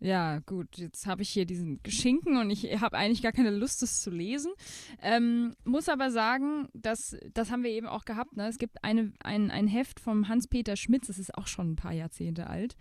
[0.00, 3.80] ja, gut, jetzt habe ich hier diesen Geschinken und ich habe eigentlich gar keine Lust,
[3.82, 4.52] das zu lesen.
[5.00, 8.36] Ähm, muss aber sagen, dass, das haben wir eben auch gehabt.
[8.36, 8.48] Ne?
[8.48, 11.92] Es gibt eine, ein, ein Heft vom Hans-Peter Schmitz, das ist auch schon ein paar
[11.92, 12.76] Jahrzehnte alt.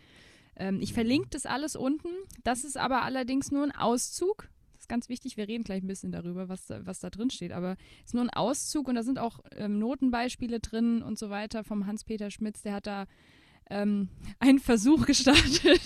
[0.56, 2.10] Ähm, ich verlinke das alles unten.
[2.44, 4.50] Das ist aber allerdings nur ein Auszug.
[4.74, 5.38] Das ist ganz wichtig.
[5.38, 7.54] Wir reden gleich ein bisschen darüber, was da, was da drin steht.
[7.54, 11.30] Aber es ist nur ein Auszug und da sind auch ähm, Notenbeispiele drin und so
[11.30, 12.62] weiter vom Hans-Peter Schmitz.
[12.64, 13.06] Der hat da
[13.70, 15.82] ähm, einen Versuch gestartet,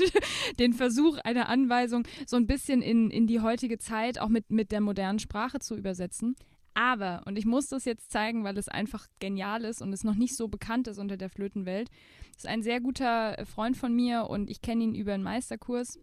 [0.59, 4.71] den Versuch einer Anweisung so ein bisschen in, in die heutige Zeit auch mit, mit
[4.71, 6.35] der modernen Sprache zu übersetzen.
[6.73, 10.13] Aber, und ich muss das jetzt zeigen, weil es einfach genial ist und es noch
[10.13, 11.89] nicht so bekannt ist unter der Flötenwelt,
[12.35, 15.97] ist ein sehr guter Freund von mir und ich kenne ihn über einen Meisterkurs.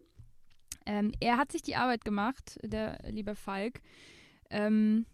[0.85, 3.83] Ähm, er hat sich die Arbeit gemacht, der liebe Falk,
[4.51, 5.07] ähm,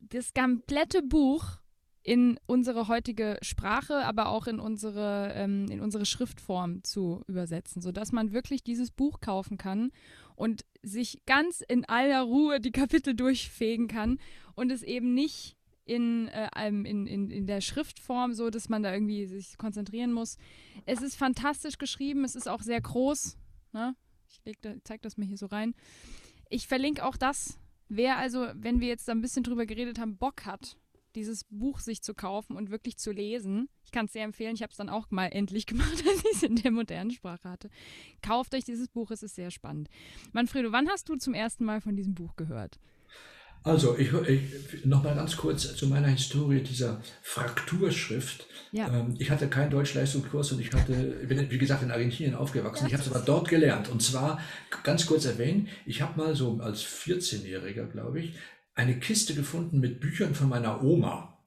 [0.00, 1.58] das komplette Buch
[2.04, 8.12] in unsere heutige Sprache, aber auch in unsere, ähm, in unsere Schriftform zu übersetzen, sodass
[8.12, 9.90] man wirklich dieses Buch kaufen kann
[10.36, 14.18] und sich ganz in aller Ruhe die Kapitel durchfegen kann
[14.54, 18.92] und es eben nicht in, äh, in, in, in der Schriftform, so dass man da
[18.92, 20.36] irgendwie sich konzentrieren muss.
[20.84, 23.38] Es ist fantastisch geschrieben, es ist auch sehr groß.
[23.72, 23.96] Ne?
[24.44, 25.74] Ich da, zeig das mir hier so rein.
[26.50, 27.58] Ich verlinke auch das.
[27.88, 30.76] Wer also, wenn wir jetzt da ein bisschen drüber geredet haben, Bock hat,
[31.14, 33.68] dieses Buch sich zu kaufen und wirklich zu lesen.
[33.84, 34.54] Ich kann es sehr empfehlen.
[34.54, 37.48] Ich habe es dann auch mal endlich gemacht, als ich es in der modernen Sprache
[37.48, 37.70] hatte.
[38.22, 39.88] Kauft euch dieses Buch, es ist sehr spannend.
[40.32, 42.78] Manfredo, wann hast du zum ersten Mal von diesem Buch gehört?
[43.66, 48.46] Also, ich, ich noch mal ganz kurz zu meiner Historie dieser Frakturschrift.
[48.72, 48.92] Ja.
[48.92, 52.86] Ähm, ich hatte keinen Deutschleistungskurs und ich hatte, bin, wie gesagt, in Argentinien aufgewachsen.
[52.86, 53.88] Ich habe es aber dort gelernt.
[53.88, 54.38] Und zwar,
[54.82, 58.34] ganz kurz erwähnen, ich habe mal so als 14-Jähriger, glaube ich,
[58.74, 61.38] eine Kiste gefunden mit Büchern von meiner Oma.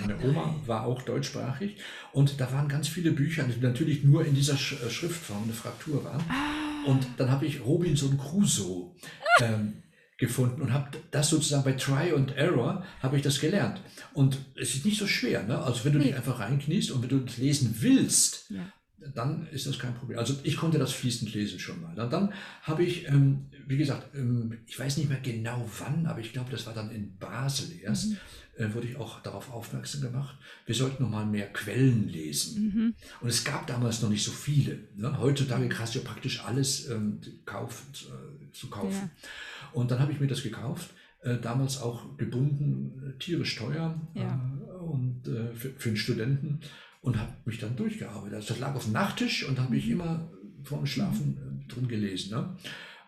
[0.00, 1.76] Meine Oma war auch deutschsprachig
[2.12, 6.04] und da waren ganz viele Bücher, die natürlich nur in dieser äh, Schriftform eine Fraktur
[6.04, 6.22] waren.
[6.28, 6.90] Ah.
[6.90, 8.94] Und dann habe ich Robinson Crusoe
[9.40, 9.82] ähm,
[10.18, 13.80] gefunden und habe das sozusagen bei Try and Error habe ich das gelernt.
[14.14, 15.58] Und es ist nicht so schwer, ne?
[15.58, 16.06] Also wenn du nee.
[16.06, 18.72] dich einfach reinkniest und wenn du das lesen willst, ja.
[19.14, 20.18] Dann ist das kein Problem.
[20.18, 21.94] Also ich konnte das fließend lesen schon mal.
[21.94, 22.32] Dann, dann
[22.62, 26.50] habe ich, ähm, wie gesagt, ähm, ich weiß nicht mehr genau wann, aber ich glaube,
[26.50, 28.10] das war dann in Basel erst.
[28.10, 28.16] Mhm
[28.56, 32.64] äh, wurde ich auch darauf aufmerksam gemacht, wir sollten noch mal mehr Quellen lesen.
[32.64, 32.94] Mhm.
[33.20, 34.78] Und es gab damals noch nicht so viele.
[34.96, 35.18] Ne?
[35.18, 39.10] Heutzutage kannst du ja praktisch alles ähm, kaufen, äh, zu kaufen.
[39.12, 39.28] Ja.
[39.72, 40.90] Und dann habe ich mir das gekauft,
[41.22, 44.40] äh, damals auch gebunden, äh, tierisch teuer ja.
[44.66, 46.60] Äh, und äh, für, für einen Studenten
[47.06, 48.34] und habe mich dann durchgearbeitet.
[48.34, 49.92] Also das lag auf dem Nachttisch und habe ich mhm.
[49.92, 50.32] immer
[50.64, 51.68] vorm Schlafen mhm.
[51.68, 52.32] drin gelesen.
[52.32, 52.56] Ne?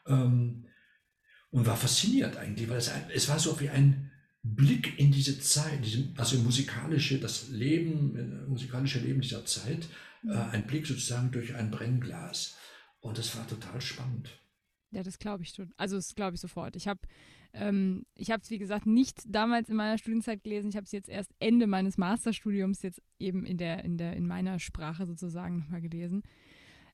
[0.06, 0.66] Ähm,
[1.50, 4.12] und war fasziniert eigentlich, weil es, es war so wie ein
[4.44, 5.80] Blick in diese Zeit,
[6.16, 9.88] also musikalische, das Leben, äh, musikalische Leben dieser Zeit,
[10.22, 10.50] äh, mhm.
[10.52, 12.56] ein Blick sozusagen durch ein Brennglas.
[13.00, 14.30] Und das war total spannend.
[14.92, 15.72] Ja, das glaube ich schon.
[15.76, 16.76] Also das glaube ich sofort.
[16.76, 17.00] Ich habe
[17.58, 20.68] ähm, ich habe es, wie gesagt, nicht damals in meiner Studienzeit gelesen.
[20.70, 24.26] Ich habe es jetzt erst Ende meines Masterstudiums jetzt eben in der, in der, in
[24.26, 26.22] meiner Sprache sozusagen nochmal gelesen.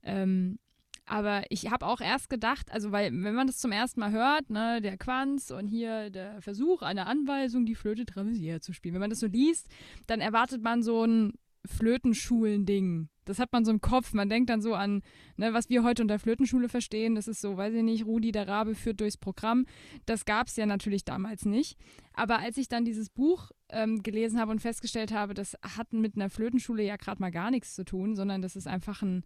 [0.03, 0.59] Ähm,
[1.07, 4.49] aber ich habe auch erst gedacht, also weil, wenn man das zum ersten Mal hört,
[4.49, 9.03] ne, der Quanz und hier der Versuch einer Anweisung, die Flöte Travesier zu spielen, wenn
[9.03, 9.69] man das so liest,
[10.07, 11.35] dann erwartet man so ein
[11.67, 13.09] Flötenschulen-Ding.
[13.25, 14.12] Das hat man so im Kopf.
[14.12, 15.03] Man denkt dann so an,
[15.37, 17.15] ne, was wir heute unter Flötenschule verstehen.
[17.15, 19.67] Das ist so, weiß ich nicht, Rudi der Rabe führt durchs Programm.
[20.05, 21.79] Das gab es ja natürlich damals nicht.
[22.12, 26.17] Aber als ich dann dieses Buch ähm, gelesen habe und festgestellt habe, das hat mit
[26.17, 29.25] einer Flötenschule ja gerade mal gar nichts zu tun, sondern das ist einfach ein,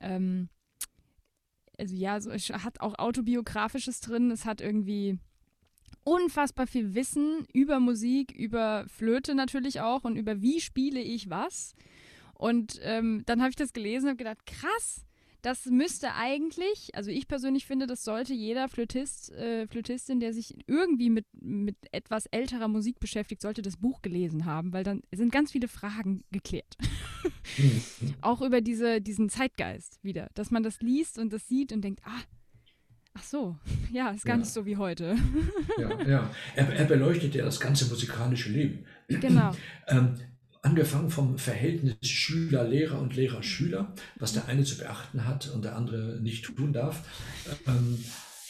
[0.00, 0.48] ähm,
[1.78, 5.20] also ja, so, es hat auch autobiografisches drin, es hat irgendwie
[6.08, 11.74] unfassbar viel Wissen über Musik, über Flöte natürlich auch und über wie spiele ich was.
[12.34, 15.04] Und ähm, dann habe ich das gelesen und gedacht, krass,
[15.42, 20.56] das müsste eigentlich, also ich persönlich finde, das sollte jeder Flötist, äh, Flötistin, der sich
[20.66, 25.30] irgendwie mit, mit etwas älterer Musik beschäftigt, sollte das Buch gelesen haben, weil dann sind
[25.30, 26.76] ganz viele Fragen geklärt.
[27.58, 27.82] Mhm.
[28.20, 32.00] Auch über diese, diesen Zeitgeist wieder, dass man das liest und das sieht und denkt,
[32.04, 32.22] ah,
[33.18, 33.56] Ach so,
[33.92, 34.40] ja, ist gar ja.
[34.40, 35.16] nicht so wie heute.
[35.78, 36.30] ja, ja.
[36.54, 38.84] Er, er beleuchtet ja das ganze musikalische Leben.
[39.08, 39.54] Genau.
[39.88, 40.14] ähm,
[40.62, 46.20] angefangen vom Verhältnis Schüler-Lehrer und Lehrer-Schüler, was der eine zu beachten hat und der andere
[46.20, 47.02] nicht tun darf.
[47.66, 48.04] Ähm,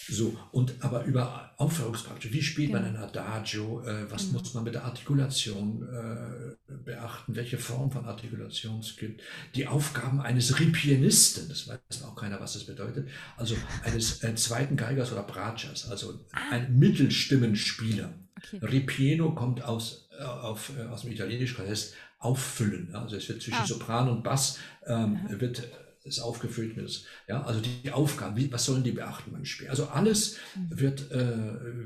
[0.08, 2.78] so, und aber über Aufführungspraktik, wie spielt ja.
[2.78, 4.38] man ein Adagio, äh, was genau.
[4.38, 9.22] muss man mit der Artikulation äh, beachten, welche Form von Artikulation es gibt,
[9.54, 13.54] die Aufgaben eines Ripienisten, das weiß auch keiner, was das bedeutet, also
[13.84, 16.38] eines äh, zweiten Geigers oder Bratschers, also ah.
[16.52, 18.14] ein Mittelstimmenspieler.
[18.36, 18.64] Okay.
[18.64, 22.94] Ripieno kommt aus, äh, auf, äh, aus dem Italienischen, heißt auffüllen.
[22.94, 23.66] Also es wird zwischen ah.
[23.66, 25.68] Sopran und Bass ähm, wird
[26.08, 29.68] es aufgefüllt mit, ja, also die Aufgaben, wie, was sollen die beachten beim Spiel?
[29.68, 30.80] Also alles mhm.
[30.80, 31.34] wird, äh,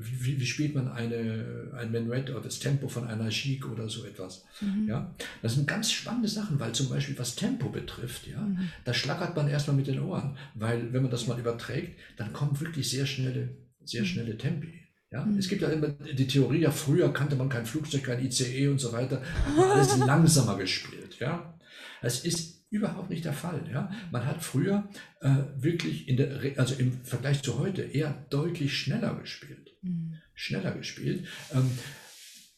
[0.01, 4.05] wie, wie, spielt man eine, ein Menuett oder das Tempo von einer Chic oder so
[4.05, 4.89] etwas, mhm.
[4.89, 5.15] ja.
[5.43, 8.69] Das sind ganz spannende Sachen, weil zum Beispiel was Tempo betrifft, ja, mhm.
[8.85, 12.59] da schlackert man erstmal mit den Ohren, weil wenn man das mal überträgt, dann kommen
[12.61, 14.07] wirklich sehr schnelle, sehr mhm.
[14.07, 14.83] schnelle Tempi.
[15.13, 15.39] Ja, mhm.
[15.39, 18.79] Es gibt ja immer die Theorie, ja, früher kannte man kein Flugzeug, kein ICE und
[18.79, 21.19] so weiter, hat man alles langsamer gespielt.
[21.21, 21.59] Ja,
[22.01, 23.63] es ist überhaupt nicht der Fall.
[23.71, 24.89] Ja, man hat früher
[25.21, 30.15] äh, wirklich in der, also im Vergleich zu heute eher deutlich schneller gespielt, mhm.
[30.35, 31.71] schneller gespielt, ähm,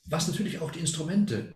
[0.07, 1.55] was natürlich auch die Instrumente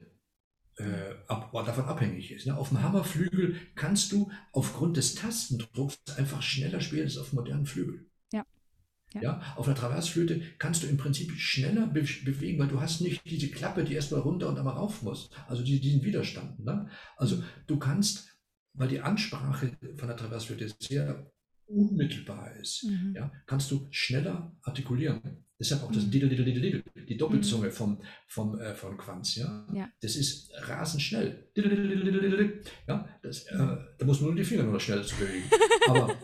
[0.76, 2.46] äh, ab, davon abhängig ist.
[2.46, 2.56] Ne?
[2.56, 8.06] Auf dem Hammerflügel kannst du aufgrund des Tastendrucks einfach schneller spielen als auf modernen Flügeln.
[9.14, 9.22] Ja.
[9.22, 9.54] ja.
[9.56, 13.48] auf einer Traversflöte kannst du im Prinzip schneller be bewegen, weil du hast nicht diese
[13.48, 15.30] Klappe, die erstmal runter und einmal rauf muss.
[15.46, 16.62] Also die, diesen Widerstand.
[16.64, 16.88] Ne?
[17.16, 18.27] Also du kannst,
[18.78, 21.30] weil die Ansprache von der Traversflöte sehr
[21.66, 23.14] unmittelbar ist, mhm.
[23.14, 25.44] ja, kannst du schneller artikulieren.
[25.60, 26.10] Deshalb auch das mhm.
[26.12, 27.72] Diddle, Diddle, Diddle, Diddle, die Doppelzunge mhm.
[27.72, 29.34] vom, vom, äh, von Quanz.
[29.34, 29.66] Ja?
[29.74, 29.90] ja?
[30.00, 31.50] Das ist rasend schnell.
[31.56, 33.08] Diddle, Diddle, Diddle, Diddle, ja?
[33.22, 35.50] Das, äh, da muss man nur die Finger nur noch schnell zu bewegen.
[35.88, 36.16] Aber,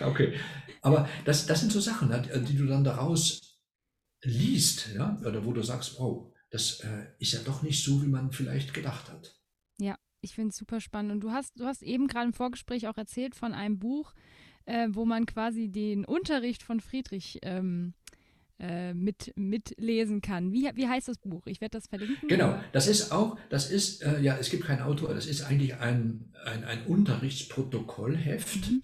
[0.00, 0.34] okay.
[0.82, 3.60] Aber das, das sind so Sachen, ne, die du dann daraus
[4.22, 5.18] liest, ja?
[5.24, 8.74] oder wo du sagst, wow, das äh, ist ja doch nicht so, wie man vielleicht
[8.74, 9.39] gedacht hat.
[10.22, 11.12] Ich finde es super spannend.
[11.12, 14.12] Und du hast, du hast eben gerade im Vorgespräch auch erzählt von einem Buch,
[14.66, 17.94] äh, wo man quasi den Unterricht von Friedrich ähm,
[18.58, 20.52] äh, mit, mitlesen kann.
[20.52, 21.46] Wie, wie heißt das Buch?
[21.46, 22.28] Ich werde das verlinken.
[22.28, 25.76] Genau, das ist auch, das ist, äh, ja, es gibt keinen Autor, das ist eigentlich
[25.76, 28.70] ein, ein, ein Unterrichtsprotokollheft.
[28.70, 28.82] Mhm.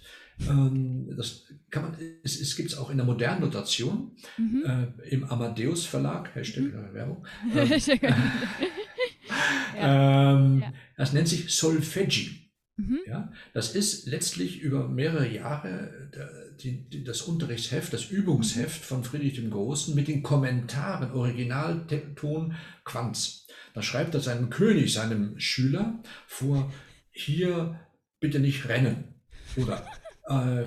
[0.48, 4.64] Ähm, das kann man, es, es gibt es auch in der modernen Notation mhm.
[4.64, 6.94] äh, im Amadeus Verlag, Hashtag mhm.
[6.94, 7.26] Werbung.
[7.54, 8.14] Ähm.
[9.78, 10.64] ähm.
[10.96, 12.50] Das nennt sich Solfeggi.
[12.76, 13.00] Mhm.
[13.06, 16.10] Ja, das ist letztlich über mehrere Jahre
[16.60, 22.54] die, die, das Unterrichtsheft, das Übungsheft von Friedrich dem Großen mit den Kommentaren, Originalton
[22.84, 23.46] Quanz.
[23.74, 26.72] Da schreibt er seinem König, seinem Schüler vor,
[27.10, 27.80] hier
[28.20, 29.04] bitte nicht rennen
[29.56, 29.86] oder
[30.28, 30.64] äh,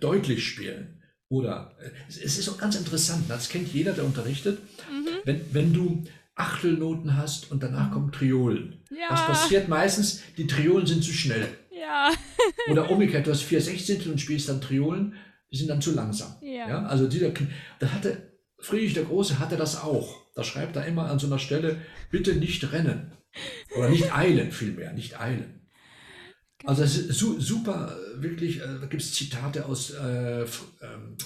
[0.00, 1.02] deutlich spielen.
[1.28, 4.58] Oder äh, es ist auch ganz interessant, das kennt jeder, der unterrichtet.
[4.90, 5.08] Mhm.
[5.24, 6.04] Wenn, wenn du
[6.36, 8.84] Achtelnoten hast und danach kommen Triolen.
[8.90, 9.06] Ja.
[9.10, 10.22] Was passiert meistens?
[10.36, 11.48] Die Triolen sind zu schnell.
[11.70, 12.12] Ja.
[12.70, 15.14] Oder umgekehrt, du hast vier Sechzehntel und spielst dann Triolen,
[15.50, 16.36] die sind dann zu langsam.
[16.42, 16.68] Ja.
[16.68, 16.86] ja?
[16.86, 17.30] Also dieser,
[17.78, 20.26] da hatte Friedrich der Große hatte das auch.
[20.34, 21.80] Da schreibt er immer an so einer Stelle,
[22.10, 23.12] bitte nicht rennen.
[23.76, 25.68] Oder nicht eilen, vielmehr, nicht eilen.
[26.64, 31.16] Also es ist su super, wirklich, äh, da gibt es Zitate aus äh, ähm,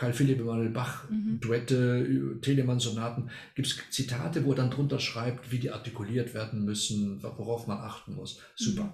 [0.00, 1.40] Karl Philipp Emanuel Bach, mhm.
[1.40, 7.22] Duette, Telemann-Sonaten, gibt es Zitate, wo er dann drunter schreibt, wie die artikuliert werden müssen,
[7.22, 8.40] worauf man achten muss.
[8.56, 8.84] Super.
[8.84, 8.92] Mhm.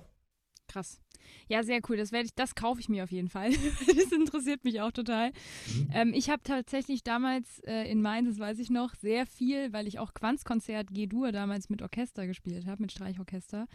[0.66, 1.05] Krass.
[1.48, 1.96] Ja, sehr cool.
[1.96, 3.50] Das werde ich, das kaufe ich mir auf jeden Fall.
[3.86, 5.30] das interessiert mich auch total.
[5.30, 5.90] Mhm.
[5.92, 9.86] Ähm, ich habe tatsächlich damals äh, in Mainz, das weiß ich noch, sehr viel, weil
[9.86, 13.66] ich auch Quanzkonzert G-Dur damals mit Orchester gespielt habe, mit Streichorchester,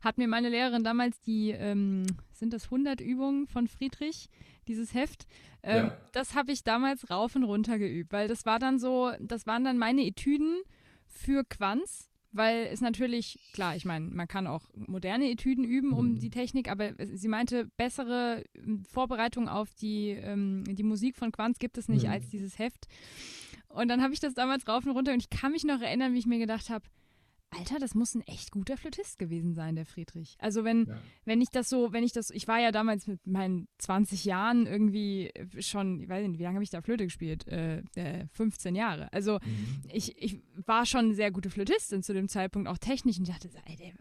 [0.00, 4.28] hat mir meine Lehrerin damals die, ähm, sind das 100 Übungen von Friedrich,
[4.66, 5.26] dieses Heft,
[5.62, 5.96] ähm, ja.
[6.12, 9.64] das habe ich damals rauf und runter geübt, weil das war dann so, das waren
[9.64, 10.62] dann meine Etüden
[11.06, 16.12] für Quanz weil es natürlich, klar, ich meine, man kann auch moderne Etüden üben um
[16.12, 16.18] mhm.
[16.18, 21.58] die Technik, aber sie meinte, bessere ähm, Vorbereitung auf die, ähm, die Musik von Quanz
[21.58, 22.10] gibt es nicht mhm.
[22.10, 22.86] als dieses Heft.
[23.68, 26.12] Und dann habe ich das damals rauf und runter und ich kann mich noch erinnern,
[26.14, 26.84] wie ich mir gedacht habe,
[27.50, 30.36] Alter, das muss ein echt guter Flötist gewesen sein, der Friedrich.
[30.38, 30.98] Also wenn, ja.
[31.24, 34.66] wenn ich das so, wenn ich das, ich war ja damals mit meinen 20 Jahren
[34.66, 37.48] irgendwie schon, ich weiß nicht, wie lange habe ich da Flöte gespielt?
[37.48, 37.82] Äh,
[38.32, 39.12] 15 äh, Jahre.
[39.12, 39.82] Also mhm.
[39.92, 43.50] ich, ich war schon eine sehr gute Flötistin zu dem Zeitpunkt, auch technisch und dachte,
[43.66, 43.92] ey, der,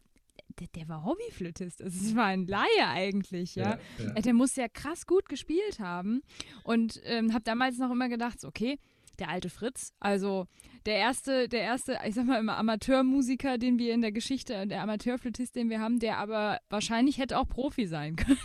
[0.59, 1.81] der, der, war Hobbyflötist.
[1.81, 3.79] Also es war ein Laie eigentlich, ja.
[3.97, 4.13] ja, ja.
[4.13, 6.21] Der muss ja krass gut gespielt haben.
[6.63, 8.77] Und ähm, habe damals noch immer gedacht, okay,
[9.19, 9.93] der alte Fritz.
[9.99, 10.47] Also
[10.85, 14.81] der erste, der erste, ich sag mal immer Amateurmusiker, den wir in der Geschichte, der
[14.81, 18.39] Amateurflötist, den wir haben, der aber wahrscheinlich hätte auch Profi sein können.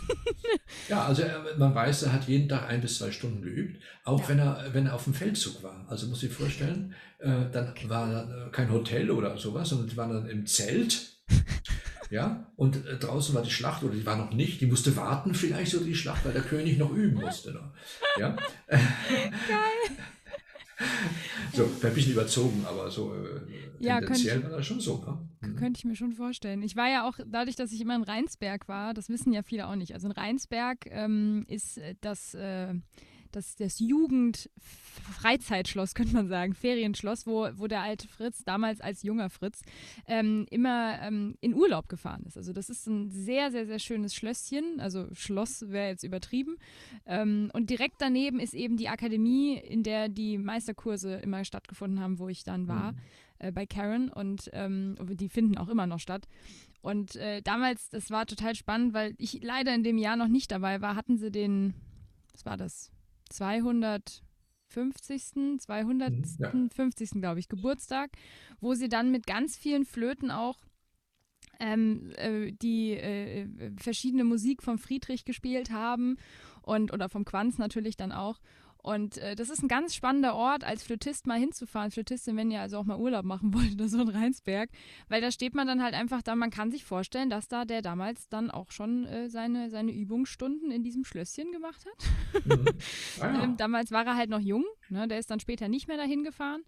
[0.89, 1.23] ja, also
[1.57, 4.29] man weiß, er hat jeden Tag ein bis zwei Stunden geübt, auch ja.
[4.29, 5.85] wenn er, wenn er auf dem Feldzug war.
[5.87, 10.29] Also muss ich vorstellen, äh, dann war kein Hotel oder sowas, sondern die waren dann
[10.29, 11.13] im Zelt.
[12.11, 15.33] Ja, und äh, draußen war die Schlacht, oder die war noch nicht, die musste warten,
[15.33, 17.51] vielleicht so die Schlacht, weil der König noch üben musste.
[17.51, 17.71] Ne?
[18.19, 18.35] Ja?
[18.67, 19.97] Geil
[21.53, 23.41] so, ein bisschen überzogen, aber so äh,
[23.79, 24.97] ja, tendenziell war das schon so.
[24.97, 25.47] Ne?
[25.47, 25.55] Mhm.
[25.55, 26.61] Könnte ich mir schon vorstellen.
[26.63, 29.67] Ich war ja auch, dadurch, dass ich immer in Rheinsberg war, das wissen ja viele
[29.67, 29.93] auch nicht.
[29.93, 32.73] Also in Rheinsberg ähm, ist äh, das äh,
[33.35, 39.29] das, das Jugend-Freizeitschloss, könnte man sagen, Ferienschloss, wo, wo der alte Fritz, damals als junger
[39.29, 39.61] Fritz,
[40.07, 42.37] ähm, immer ähm, in Urlaub gefahren ist.
[42.37, 46.55] Also das ist ein sehr, sehr, sehr schönes Schlösschen, also Schloss wäre jetzt übertrieben.
[47.05, 52.19] Ähm, und direkt daneben ist eben die Akademie, in der die Meisterkurse immer stattgefunden haben,
[52.19, 52.93] wo ich dann war.
[52.93, 52.97] Mhm.
[53.39, 56.27] Äh, bei Karen und ähm, die finden auch immer noch statt.
[56.81, 60.51] Und äh, damals, das war total spannend, weil ich leider in dem Jahr noch nicht
[60.51, 61.73] dabei war, hatten sie den,
[62.31, 62.91] was war das,
[63.35, 65.59] 250.
[65.59, 67.11] 250.
[67.13, 67.19] Ja.
[67.19, 68.11] glaube ich, Geburtstag,
[68.59, 70.57] wo sie dann mit ganz vielen Flöten auch
[71.59, 76.17] ähm, äh, die äh, verschiedene Musik von Friedrich gespielt haben
[76.61, 78.39] und oder vom Quanz natürlich dann auch.
[78.85, 81.89] Und äh, das ist ein ganz spannender Ort, als Flötist mal hinzufahren.
[81.89, 84.69] Flötistin, wenn ihr also auch mal Urlaub machen wollt oder so in Rheinsberg,
[85.09, 87.81] weil da steht man dann halt einfach da, man kann sich vorstellen, dass da der
[87.81, 92.45] damals dann auch schon äh, seine, seine Übungsstunden in diesem Schlösschen gemacht hat.
[92.45, 92.65] Mhm.
[93.19, 93.43] Ah, ja.
[93.43, 95.07] ähm, damals war er halt noch jung, ne?
[95.07, 96.63] der ist dann später nicht mehr dahin gefahren.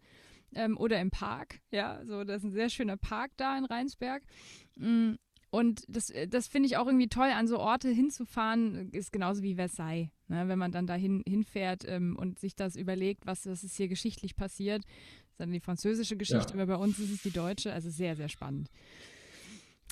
[0.56, 4.24] Ähm, oder im Park, ja, so, das ist ein sehr schöner Park da in Rheinsberg.
[4.76, 5.18] Mhm.
[5.50, 9.44] Und das, äh, das finde ich auch irgendwie toll, an so Orte hinzufahren, ist genauso
[9.44, 10.10] wie Versailles.
[10.28, 10.48] Ne?
[10.48, 14.36] Wenn man dann dahin hinfährt ähm, und sich das überlegt, was, was ist hier geschichtlich
[14.36, 14.84] passiert.
[14.84, 16.64] Das ist dann die französische Geschichte, ja.
[16.64, 17.72] aber bei uns ist es die deutsche.
[17.72, 18.70] Also sehr, sehr spannend.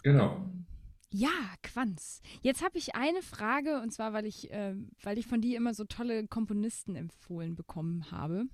[0.04, 0.36] Genau.
[0.36, 0.66] Ähm,
[1.12, 1.30] ja,
[1.64, 2.22] Quanz.
[2.42, 5.74] Jetzt habe ich eine Frage, und zwar, weil ich, äh, weil ich von dir immer
[5.74, 8.48] so tolle Komponisten empfohlen bekommen habe.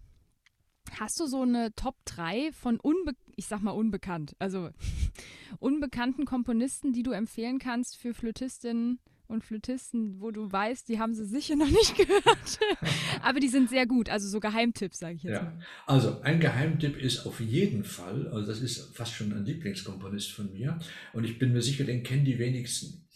[0.99, 4.69] Hast du so eine Top 3 von unbe ich sag mal unbekannt, also
[5.59, 11.15] unbekannten Komponisten, die du empfehlen kannst für Flötistinnen und Flötisten, wo du weißt, die haben
[11.15, 12.59] sie sicher noch nicht gehört.
[13.23, 15.43] Aber die sind sehr gut, also so Geheimtipps, sage ich jetzt ja.
[15.43, 15.59] mal.
[15.87, 20.51] Also ein Geheimtipp ist auf jeden Fall, also das ist fast schon ein Lieblingskomponist von
[20.51, 20.77] mir
[21.13, 23.07] und ich bin mir sicher, den kennen die wenigsten.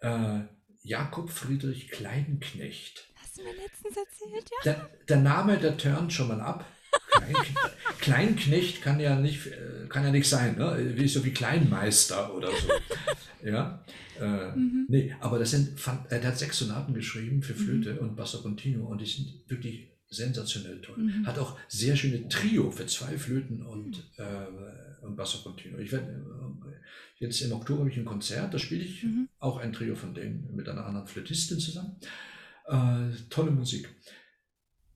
[0.00, 0.40] Äh,
[0.82, 3.08] Jakob Friedrich Kleinknecht.
[3.16, 4.64] Hast du mir letztens erzählt, ja?
[4.64, 6.66] Der, der Name, der turnt schon mal ab.
[7.10, 7.34] Klein,
[8.00, 10.92] Kleinknecht kann ja nicht, äh, kann ja nicht sein, ne?
[10.96, 12.68] Wie so wie Kleinmeister oder so.
[13.48, 13.84] ja.
[14.20, 14.86] Äh, mhm.
[14.88, 17.98] Nee, aber das sind, fand, er hat sechs Sonaten geschrieben für Flöte mhm.
[18.00, 20.98] und Basso Continuo und die sind wirklich sensationell toll.
[20.98, 21.26] Mhm.
[21.26, 24.24] Hat auch sehr schöne Trio für zwei Flöten und, mhm.
[24.24, 25.80] äh, und Basso Continuo.
[25.80, 29.28] Ich werde äh, jetzt im Oktober habe ich ein Konzert, da spiele ich mhm.
[29.38, 31.96] auch ein Trio von denen mit einer anderen Flötistin zusammen.
[32.66, 33.88] Äh, tolle Musik.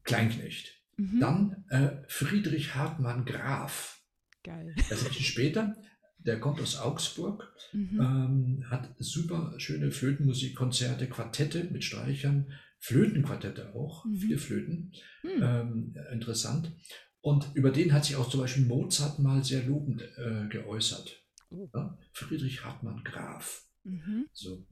[0.05, 0.78] Kleinknecht.
[0.99, 1.21] Mhm.
[1.21, 4.03] Dann äh, Friedrich Hartmann Graf.
[4.43, 4.75] Geil.
[4.77, 5.77] Das ist ein bisschen später.
[6.19, 8.01] Der kommt aus Augsburg, mhm.
[8.01, 14.17] ähm, hat super schöne Flötenmusikkonzerte, Quartette mit Streichern, Flötenquartette auch, mhm.
[14.17, 14.93] vier Flöten.
[15.23, 15.43] Mhm.
[15.43, 16.73] Ähm, interessant.
[17.21, 21.25] Und über den hat sich auch zum Beispiel Mozart mal sehr lobend äh, geäußert.
[21.51, 21.69] Oh.
[21.73, 21.97] Ja?
[22.13, 23.67] Friedrich Hartmann Graf.
[23.85, 24.27] Mhm.
[24.33, 24.67] So.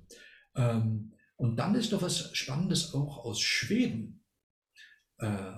[0.56, 4.24] Ähm, und dann ist noch was Spannendes auch aus Schweden.
[5.18, 5.52] Äh,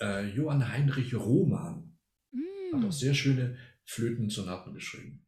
[0.00, 1.96] äh, Johann Heinrich Roman
[2.32, 2.76] mm.
[2.76, 5.24] hat auch sehr schöne Flötensonaten geschrieben.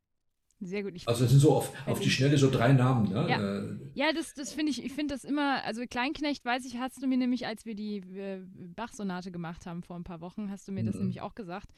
[0.60, 0.92] Sehr gut.
[0.94, 3.10] Ich also das sind so auf, auf die Schnelle so drei Namen.
[3.10, 3.26] Ne?
[3.28, 6.78] Ja, äh, ja das, das finde ich, ich finde das immer, also Kleinknecht, weiß ich,
[6.78, 8.40] hast du mir nämlich, als wir die äh,
[8.74, 11.02] Bach-Sonate gemacht haben vor ein paar Wochen, hast du mir das mhm.
[11.02, 11.68] nämlich auch gesagt.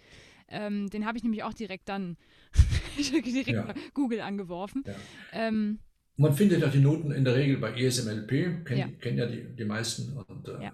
[0.47, 2.17] Ähm, den habe ich nämlich auch direkt dann
[2.99, 3.75] direkt ja.
[3.95, 4.85] Google angeworfen.
[4.87, 4.95] Ja.
[5.33, 5.81] Ähm,
[6.17, 9.57] Man findet ja die Noten in der Regel bei ESMLP, kennen ja, kenn ja die,
[9.57, 10.17] die meisten.
[10.17, 10.71] Und, äh,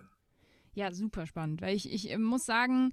[0.75, 0.93] ja.
[0.93, 2.93] super spannend, weil ich, ich äh, muss sagen,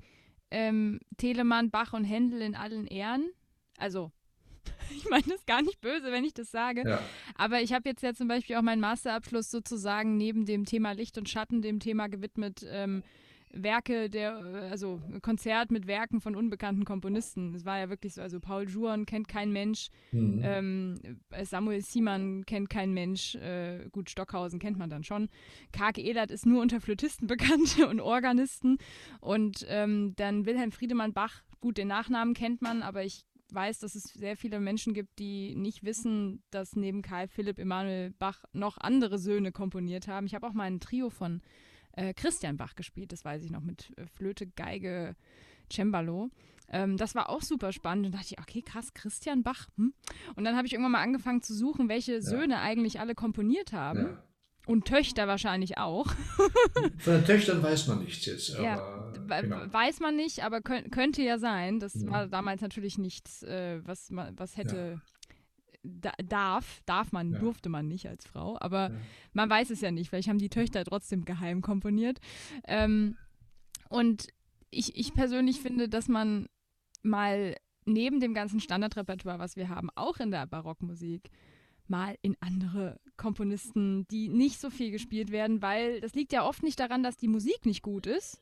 [0.50, 3.32] ähm, Telemann, Bach und Händel in allen Ehren.
[3.78, 4.12] Also
[4.96, 6.84] ich meine das gar nicht böse, wenn ich das sage.
[6.88, 7.00] Ja.
[7.36, 11.18] Aber ich habe jetzt ja zum Beispiel auch meinen Masterabschluss sozusagen neben dem Thema Licht
[11.18, 13.04] und Schatten, dem Thema gewidmet, ähm,
[13.54, 14.38] Werke der,
[14.70, 17.54] also Konzert mit Werken von unbekannten Komponisten.
[17.56, 20.41] Es war ja wirklich so, also Paul Juon kennt kein Mensch, mhm.
[20.43, 20.99] ähm,
[21.43, 25.30] Samuel Siemann kennt kein Mensch, äh, gut, Stockhausen kennt man dann schon.
[25.72, 28.78] Karg Ehlert ist nur unter Flötisten bekannt und Organisten
[29.20, 33.95] und ähm, dann Wilhelm Friedemann Bach, gut, den Nachnamen kennt man, aber ich weiß, dass
[33.95, 38.78] es sehr viele Menschen gibt, die nicht wissen, dass neben Karl Philipp Emanuel Bach noch
[38.78, 40.26] andere Söhne komponiert haben.
[40.26, 41.41] Ich habe auch mal ein Trio von
[41.94, 45.16] äh, Christian Bach gespielt, das weiß ich noch, mit äh, Flöte, Geige,
[45.72, 46.30] Cembalo.
[46.70, 49.68] Ähm, das war auch super spannend und dachte ich, okay, krass, Christian Bach.
[49.78, 49.94] Hm?
[50.36, 52.22] Und dann habe ich irgendwann mal angefangen zu suchen, welche ja.
[52.22, 54.00] Söhne eigentlich alle komponiert haben.
[54.00, 54.24] Ja.
[54.68, 56.08] Und Töchter wahrscheinlich auch.
[57.00, 58.50] Von den Töchtern weiß man nichts jetzt.
[58.50, 59.12] ja,
[59.42, 59.74] genau.
[59.74, 61.80] Weiß man nicht, aber könnt, könnte ja sein.
[61.80, 62.10] Das ja.
[62.10, 65.02] war damals natürlich nichts, äh, was, was hätte
[65.84, 67.40] da, darf, darf man, ja.
[67.40, 68.96] durfte man nicht als Frau, aber ja.
[69.34, 72.20] man weiß es ja nicht, vielleicht haben die Töchter trotzdem geheim komponiert.
[72.68, 73.18] Ähm,
[73.90, 74.28] und
[74.70, 76.48] ich, ich persönlich finde, dass man
[77.04, 77.56] mal
[77.86, 81.30] neben dem ganzen Standardrepertoire, was wir haben, auch in der Barockmusik,
[81.88, 86.64] mal in andere Komponisten, die nicht so viel gespielt werden, weil das liegt ja oft
[86.64, 88.42] nicht daran, dass die Musik nicht gut ist,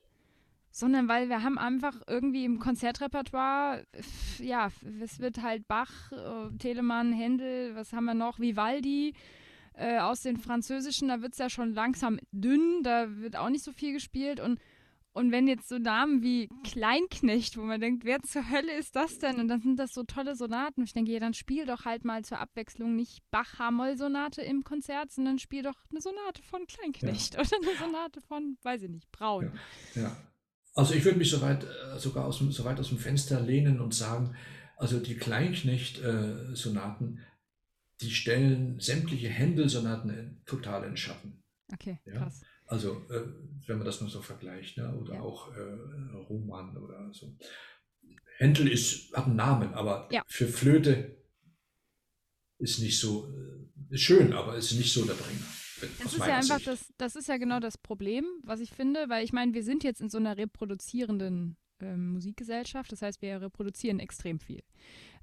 [0.72, 3.86] sondern weil wir haben einfach irgendwie im Konzertrepertoire,
[4.40, 4.70] ja,
[5.02, 9.14] es wird halt Bach, äh, Telemann, Händel, was haben wir noch, Vivaldi,
[9.74, 13.64] äh, aus den Französischen, da wird es ja schon langsam dünn, da wird auch nicht
[13.64, 14.60] so viel gespielt und
[15.12, 19.18] und wenn jetzt so Namen wie Kleinknecht, wo man denkt, wer zur Hölle ist das
[19.18, 19.40] denn?
[19.40, 20.84] Und dann sind das so tolle Sonaten.
[20.84, 25.40] Ich denke, ja, dann spiel doch halt mal zur Abwechslung nicht Bach-Hamoll-Sonate im Konzert, sondern
[25.40, 27.42] spiel doch eine Sonate von Kleinknecht ja.
[27.42, 29.52] oder eine Sonate von, weiß ich nicht, Braun.
[29.96, 30.18] Ja, ja.
[30.80, 33.82] Also ich würde mich so weit, äh, sogar aus, so weit aus dem Fenster lehnen
[33.82, 34.38] und sagen,
[34.78, 37.20] also die Kleinknecht-Sonaten,
[38.00, 41.44] die stellen sämtliche Händel-Sonaten total in Schatten.
[41.74, 42.20] Okay, ja?
[42.20, 42.44] krass.
[42.66, 43.24] Also, äh,
[43.68, 44.96] wenn man das mal so vergleicht, ne?
[44.96, 45.20] oder ja.
[45.20, 47.36] auch äh, Roman oder so.
[48.38, 50.24] Händel ist, hat einen Namen, aber ja.
[50.28, 51.18] für Flöte
[52.58, 53.34] ist nicht so,
[53.90, 55.46] ist schön, aber ist nicht so der Bringer.
[56.02, 59.24] Das ist ja einfach das, das ist ja genau das Problem, was ich finde, weil
[59.24, 64.00] ich meine, wir sind jetzt in so einer reproduzierenden ähm, Musikgesellschaft, das heißt, wir reproduzieren
[64.00, 64.62] extrem viel.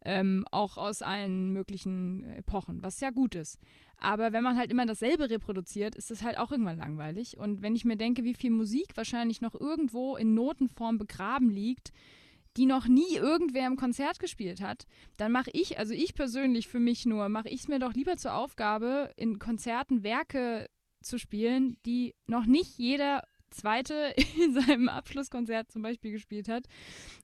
[0.05, 3.59] Ähm, auch aus allen möglichen Epochen, was ja gut ist.
[3.99, 7.39] Aber wenn man halt immer dasselbe reproduziert, ist das halt auch irgendwann langweilig.
[7.39, 11.93] Und wenn ich mir denke, wie viel Musik wahrscheinlich noch irgendwo in Notenform begraben liegt,
[12.57, 14.87] die noch nie irgendwer im Konzert gespielt hat,
[15.17, 18.17] dann mache ich, also ich persönlich für mich nur, mache ich es mir doch lieber
[18.17, 20.69] zur Aufgabe, in Konzerten Werke
[21.03, 26.67] zu spielen, die noch nicht jeder zweite in seinem Abschlusskonzert zum Beispiel gespielt hat.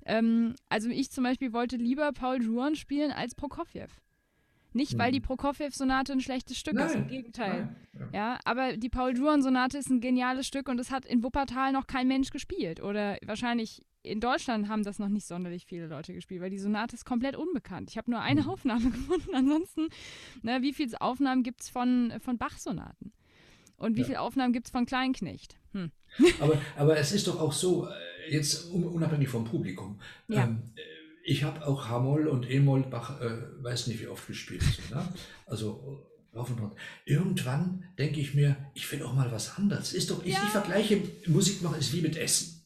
[0.05, 3.89] Ähm, also ich zum Beispiel wollte lieber Paul Juon spielen als Prokofjew.
[4.75, 5.25] Nicht, weil die mhm.
[5.25, 7.77] Prokofjew-Sonate ein schlechtes Stück nein, ist, im Gegenteil.
[7.93, 8.39] Nein, ja.
[8.45, 12.09] aber die Paul Juon-Sonate ist ein geniales Stück und es hat in Wuppertal noch kein
[12.09, 12.83] Mensch gespielt.
[12.83, 16.95] Oder wahrscheinlich in Deutschland haben das noch nicht sonderlich viele Leute gespielt, weil die Sonate
[16.97, 17.91] ist komplett unbekannt.
[17.91, 18.49] Ich habe nur eine mhm.
[18.51, 19.35] Aufnahme gefunden.
[19.35, 19.89] Ansonsten,
[20.43, 23.13] ne, wie viele Aufnahmen gibt es von, von Bach-Sonaten?
[23.77, 24.07] Und wie ja.
[24.07, 25.57] viele Aufnahmen gibt es von Kleinknecht?
[25.73, 25.91] Hm.
[26.41, 27.89] aber, aber es ist doch auch so,
[28.29, 30.01] jetzt unabhängig vom Publikum.
[30.29, 30.45] Ja.
[30.45, 30.63] Ähm,
[31.25, 34.63] ich habe auch H-Moll und E-Moll Bach, äh, weiß nicht wie oft gespielt.
[34.91, 35.07] Ne?
[35.47, 36.77] Also rauf und runter.
[37.05, 39.93] Irgendwann denke ich mir, ich will auch mal was anderes.
[39.93, 40.43] Ist doch, ich, Ja.
[40.45, 42.62] ich vergleiche Musik machen ist wie mit Essen.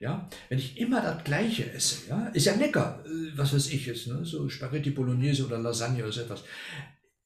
[0.00, 3.84] Ja, wenn ich immer das Gleiche esse, ja, ist ja lecker, äh, was weiß ich
[3.86, 4.24] jetzt, ne?
[4.24, 6.42] so Spaghetti Bolognese oder Lasagne oder so etwas.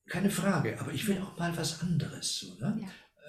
[0.06, 2.40] Keine Frage, aber ich will auch mal was anderes.
[2.40, 2.80] So, ne?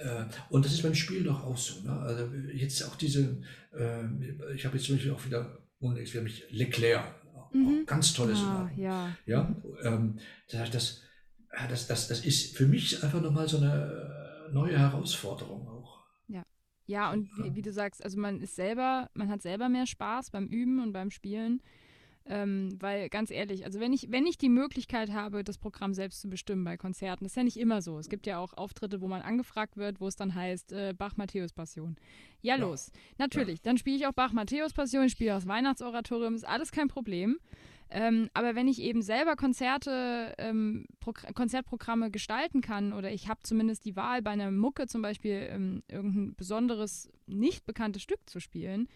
[0.01, 1.81] Äh, Und das ist beim Spiel doch auch so.
[1.83, 1.91] Ne?
[1.91, 3.37] Also jetzt auch diese,
[3.73, 4.03] äh,
[4.55, 7.05] ich habe jetzt zum Beispiel auch wieder, ohne jetzt mich Leclerc,
[7.55, 7.85] Mhm.
[7.85, 9.15] ganz tolles Ah, ja.
[9.25, 10.19] Ja, ähm,
[10.51, 11.01] das, das,
[11.57, 15.74] ja, das, das, ist für mich einfach nochmal so eine neue Herausforderung.
[16.87, 20.29] Ja, und wie, wie du sagst, also man ist selber, man hat selber mehr Spaß
[20.31, 21.61] beim Üben und beim Spielen.
[22.27, 26.21] Ähm, weil ganz ehrlich, also wenn ich, wenn ich die Möglichkeit habe, das Programm selbst
[26.21, 27.99] zu bestimmen bei Konzerten, das ist ja nicht immer so.
[27.99, 31.97] Es gibt ja auch Auftritte, wo man angefragt wird, wo es dann heißt, äh, Bach-Matthäus-Passion.
[32.41, 32.61] Ja, Ja.
[32.61, 32.91] los.
[33.19, 37.37] Natürlich, dann spiele ich auch Bach-Matthäus-Passion, ich spiele auch das Weihnachtsoratorium, ist alles kein Problem.
[37.89, 43.41] Ähm, aber wenn ich eben selber Konzerte, ähm, Progr- Konzertprogramme gestalten kann oder ich habe
[43.43, 48.39] zumindest die Wahl, bei einer Mucke zum Beispiel ähm, irgendein besonderes, nicht bekanntes Stück zu
[48.39, 48.87] spielen,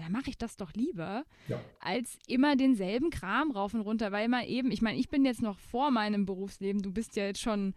[0.00, 1.60] dann mache ich das doch lieber, Ja.
[1.80, 5.42] als immer denselben Kram rauf und runter, weil man eben, ich meine, ich bin jetzt
[5.42, 7.74] noch vor meinem Berufsleben, du bist ja jetzt schon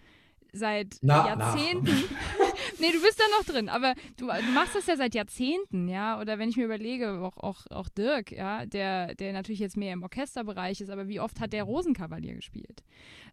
[0.54, 1.28] seit Na, na.
[1.28, 1.86] Jahrzehnten.
[2.80, 6.20] nee, du bist da noch drin, aber du, du machst das ja seit Jahrzehnten, ja.
[6.20, 9.94] Oder wenn ich mir überlege, auch, auch, auch Dirk, ja, der, der natürlich jetzt mehr
[9.94, 12.84] im Orchesterbereich ist, aber wie oft hat der Rosenkavalier gespielt?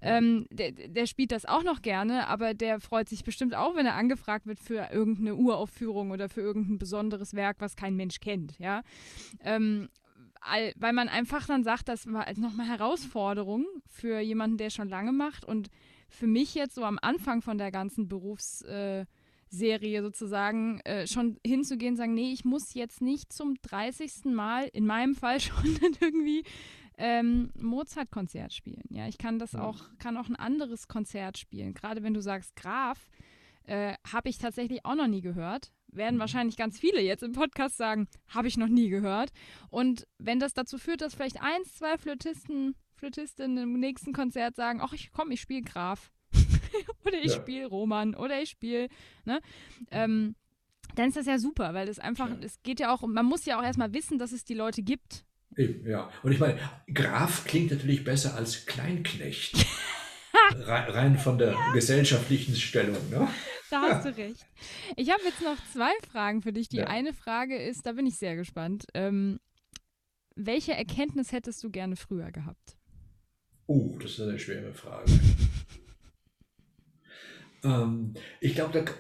[0.01, 3.87] Ähm, der, der spielt das auch noch gerne, aber der freut sich bestimmt auch, wenn
[3.87, 8.59] er angefragt wird für irgendeine Uraufführung oder für irgendein besonderes Werk, was kein Mensch kennt,
[8.61, 8.83] ja.
[9.43, 9.89] Ähm,
[10.41, 14.89] all- weil man einfach dann sagt, das war als nochmal Herausforderung für jemanden, der schon
[14.89, 15.69] lange macht und
[16.09, 19.07] für mich jetzt so am Anfang von der ganzen Berufsserie
[20.03, 24.25] sozusagen äh, schon hinzugehen und sagen, nee, ich muss jetzt nicht zum 30.
[24.27, 26.45] Mal, in meinem Fall schon dann irgendwie
[26.97, 28.83] ähm, Mozart-Konzert spielen.
[28.91, 29.63] Ja, ich kann das Ja.
[29.63, 31.75] auch, kann auch ein anderes Konzert spielen.
[31.75, 33.09] Gerade wenn du sagst Graf,
[33.65, 35.73] äh, habe ich tatsächlich auch noch nie gehört.
[35.91, 36.21] Werden Mhm.
[36.21, 39.31] wahrscheinlich ganz viele jetzt im Podcast sagen, habe ich noch nie gehört.
[39.71, 44.81] Und wenn das dazu führt, dass vielleicht eins, zwei Flötisten, Flötistinnen im nächsten Konzert sagen,
[44.83, 46.11] ach, ich komm, ich spiele Graf.
[47.07, 47.41] oder ich Ja.
[47.41, 48.89] spiele Roman oder ich spiele,
[49.25, 49.41] ne?
[49.91, 50.35] Ähm,
[50.95, 52.37] dann ist das ja super, weil das einfach, Ja.
[52.43, 54.83] es geht ja auch, um- man muss ja auch erstmal wissen, dass es die Leute
[54.83, 55.25] gibt.
[55.57, 56.11] Ja.
[56.23, 56.59] Und ich meine,
[56.93, 59.55] Graf klingt natürlich besser als Kleinknecht.
[60.55, 63.09] Re- Rein von der gesellschaftlichen Stellung.
[63.11, 63.27] Ne?
[63.71, 64.47] Da hast du recht.
[64.97, 66.69] Ich habe jetzt noch zwei Fragen für dich.
[66.69, 66.87] Die Ja.
[66.87, 68.87] eine Frage ist, da bin ich sehr gespannt.
[68.95, 69.41] Ähm,
[70.37, 72.78] welche Erkenntnis hättest du gerne früher gehabt?
[73.69, 75.13] Uh, das ist eine schwere Frage.
[77.63, 78.93] ähm, ich glaube, da,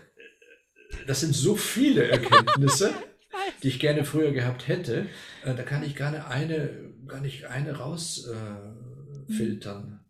[1.06, 2.92] das sind so viele Erkenntnisse,
[3.62, 5.08] die ich gerne früher gehabt hätte.
[5.42, 9.24] Äh, da kann ich gar nicht eine, gar nicht eine rausfiltern.
[9.26, 10.04] Äh, filtern.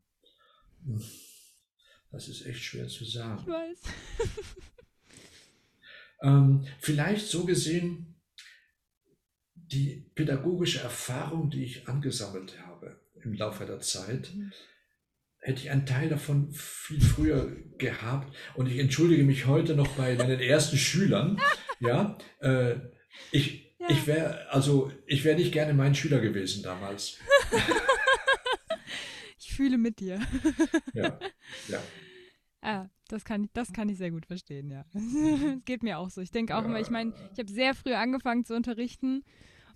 [0.85, 1.03] Hm.
[2.11, 3.41] Das ist echt schwer zu sagen.
[3.43, 3.79] Ich weiß.
[6.21, 8.17] Ähm, vielleicht so gesehen
[9.55, 12.68] die pädagogische Erfahrung, die ich angesammelt habe
[13.29, 14.53] im Laufe der Zeit, Mhm.
[15.41, 18.35] hätte ich einen Teil davon viel früher gehabt.
[18.55, 21.41] Und ich entschuldige mich heute noch bei meinen ersten Schülern.
[21.81, 22.77] Ja, äh,
[23.33, 23.87] ich, Ja.
[23.91, 27.19] ich wäre also ich wäre nicht gerne mein Schüler gewesen damals.
[29.41, 30.21] Ich fühle mit dir.
[30.95, 31.19] Ja,
[31.69, 31.83] ja.
[32.61, 34.85] Ah, das kann, ich- das kann ich sehr gut verstehen, ja.
[34.95, 35.03] Es
[35.65, 36.21] geht mir auch so.
[36.21, 39.25] Ich denke auch immer, ich meine, ich habe sehr früh angefangen zu unterrichten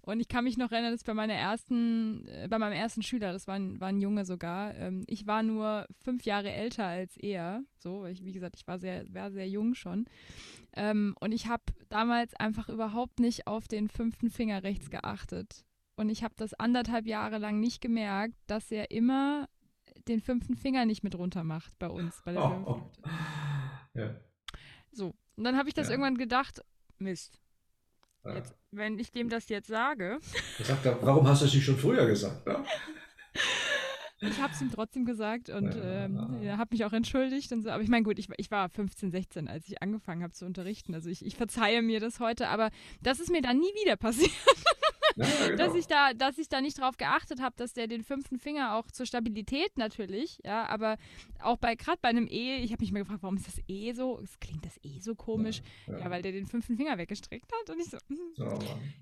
[0.02, 3.32] und ich kann mich noch erinnern, dass bei meiner ersten, äh, bei meinem ersten Schüler,
[3.32, 7.16] das war ein, war ein Junge sogar, ähm, ich war nur fünf Jahre älter als
[7.16, 7.62] er.
[7.78, 10.06] So, ich, wie gesagt, ich war sehr, war sehr jung schon.
[10.74, 15.64] Ähm, und ich habe damals einfach überhaupt nicht auf den fünften Finger rechts geachtet.
[15.96, 19.48] Und ich habe das anderthalb Jahre lang nicht gemerkt, dass er immer
[20.08, 22.64] den fünften Finger nicht mit runter macht bei uns, bei der Oh,
[23.04, 23.08] oh.
[23.94, 24.16] Ja.
[24.90, 25.14] So.
[25.36, 25.92] Und dann habe ich das Ja.
[25.92, 26.60] irgendwann gedacht,
[26.98, 27.41] Mist,
[28.24, 28.34] ja.
[28.36, 30.18] jetzt, wenn ich dem das jetzt sage,
[30.58, 32.46] Er sagt, warum hast du es nicht schon früher gesagt?
[32.46, 32.64] Ja?
[34.20, 36.04] ich habe es ihm trotzdem gesagt und Ja.
[36.04, 37.70] ähm, er hat mich auch entschuldigt und so.
[37.70, 40.44] Aber ich meine, gut, ich, war- ich war 15, 16, als ich angefangen habe zu
[40.46, 40.94] unterrichten.
[40.94, 42.70] Also ich, ich verzeihe mir das heute, aber
[43.00, 44.30] das ist mir dann nie wieder passiert,
[45.16, 45.56] Ja, ja, genau.
[45.56, 48.74] dass ich da, dass ich da nicht drauf geachtet habe, dass der den fünften Finger
[48.74, 50.96] auch zur Stabilität natürlich, ja, aber
[51.40, 53.92] auch bei gerade bei einem E, ich habe mich mal gefragt, warum ist das E
[53.92, 54.20] so?
[54.22, 55.62] Es klingt das E so komisch.
[55.86, 55.98] ja.
[55.98, 58.18] Ja, weil der den fünften Finger weggestreckt hat und ich so, hm.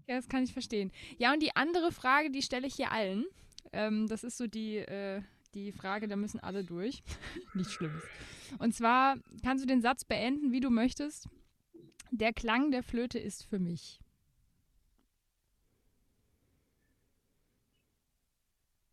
[0.06, 0.90] Ja, das kann ich verstehen.
[1.18, 3.24] Ja, und die andere Frage, die stelle ich hier allen.
[3.72, 5.22] Ähm, das ist so die, äh,
[5.54, 7.02] die Frage, da müssen alle durch.
[7.54, 8.02] Nichts Schlimmes.
[8.58, 11.28] Und zwar kannst du den Satz beenden, wie du möchtest.
[12.10, 14.00] Der Klang der Flöte ist für mich.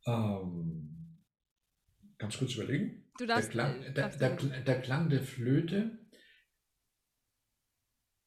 [0.07, 1.19] Ähm,
[2.17, 3.11] ganz kurz überlegen.
[3.17, 5.99] Du darfst, der, Klang, äh, der, der, der Klang der Flöte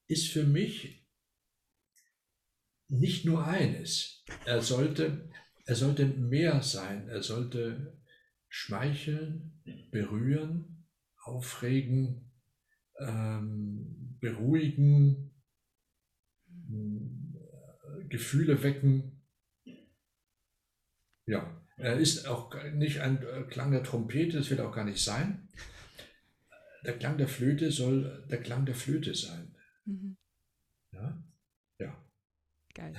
[0.07, 1.07] ist für mich
[2.87, 4.23] nicht nur eines.
[4.45, 5.29] Er sollte,
[5.65, 7.07] er sollte mehr sein.
[7.07, 8.01] Er sollte
[8.49, 10.87] schmeicheln, berühren,
[11.23, 12.31] aufregen,
[12.99, 15.33] ähm, beruhigen,
[16.47, 19.25] mh, Gefühle wecken.
[21.25, 25.03] Ja, er ist auch nicht ein äh, Klang der Trompete, das wird auch gar nicht
[25.03, 25.49] sein.
[26.85, 29.55] Der Klang der Flöte soll der Klang der Flöte sein.
[29.85, 30.17] Mhm.
[30.93, 30.99] Ja?
[31.01, 31.23] Ja.
[32.73, 32.93] Geil.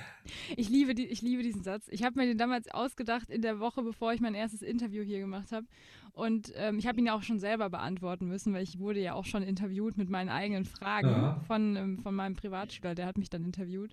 [0.56, 1.86] Ich liebe, die, ich liebe diesen Satz.
[1.90, 5.18] Ich habe mir den damals ausgedacht in der Woche, bevor ich mein erstes Interview hier
[5.20, 5.66] gemacht habe.
[6.12, 9.14] Und ähm, ich habe ihn ja auch schon selber beantworten müssen, weil ich wurde ja
[9.14, 11.40] auch schon interviewt mit meinen eigenen Fragen Ja.
[11.46, 13.90] von, ähm, von meinem Privatschüler, der hat mich dann interviewt.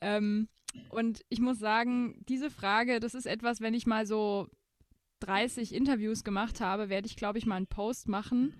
[0.00, 0.48] Ähm,
[0.90, 4.48] und ich muss sagen, diese Frage, das ist etwas, wenn ich mal so
[5.20, 8.54] 30 Interviews gemacht habe, werde ich, glaube ich, mal einen Post machen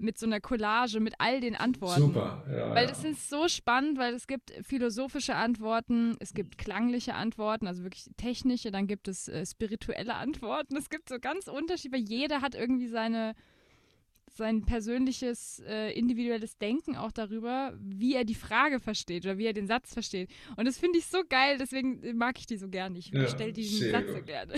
[0.00, 2.00] mit so einer Collage mit all den Antworten.
[2.00, 2.44] Super.
[2.50, 7.66] Ja, Weil das ist so spannend, weil es gibt philosophische Antworten, es gibt klangliche Antworten,
[7.66, 10.76] also wirklich technische, dann gibt es äh, spirituelle Antworten.
[10.76, 13.34] Es gibt so ganz Unterschiede, weil jeder hat irgendwie seine,
[14.40, 19.52] sein persönliches, äh, individuelles Denken auch darüber, wie er die Frage versteht oder wie er
[19.52, 20.30] den Satz versteht.
[20.56, 22.98] Und das finde ich so geil, deswegen äh, mag ich die so gerne.
[22.98, 24.54] Ich Ja, stelle diesen sehr Satz so gerne.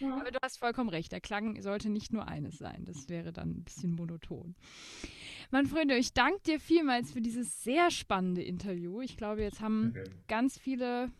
[0.00, 2.84] Aber du hast vollkommen recht, der Klang sollte nicht nur eines sein.
[2.84, 4.54] Das wäre dann ein bisschen monoton.
[5.50, 9.00] Mein Freunde, ich danke dir vielmals für dieses sehr spannende Interview.
[9.00, 10.10] Ich glaube, jetzt haben Okay.
[10.28, 11.10] ganz viele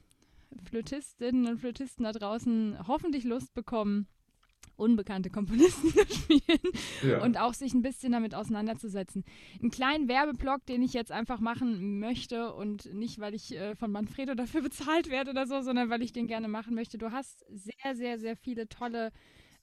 [0.64, 4.06] Flötistinnen und Flötisten da draußen hoffentlich Lust bekommen,
[4.82, 6.60] unbekannte Komponisten zu spielen
[7.02, 7.22] Ja.
[7.22, 9.24] und auch sich ein bisschen damit auseinanderzusetzen.
[9.60, 13.90] Einen kleinen Werbeblock, den ich jetzt einfach machen möchte und nicht, weil ich äh, von
[13.92, 16.98] Manfredo dafür bezahlt werde oder so, sondern weil ich den gerne machen möchte.
[16.98, 19.10] Du hast sehr, sehr, sehr viele tolle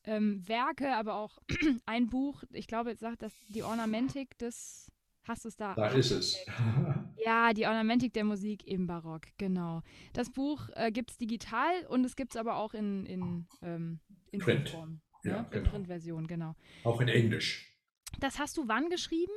[0.06, 1.38] ähm, Werke, aber auch
[1.86, 4.90] ein Buch, ich glaube, jetzt sagt das die Ornamentik des,
[5.28, 5.74] hast du es da?
[5.76, 6.38] Da ist es.
[7.26, 9.82] Ja, die Ornamentik der Musik im Barock, genau.
[10.14, 14.00] Das Buch äh, gibt es digital und es gibt es aber auch in, in, ähm,
[14.32, 14.66] in Print.
[14.72, 15.02] Buchform.
[15.24, 15.46] Ja, ne?
[15.46, 15.70] In genau.
[15.70, 16.56] Printversion, genau.
[16.84, 17.76] Auch in Englisch.
[18.20, 19.32] Das hast du wann geschrieben?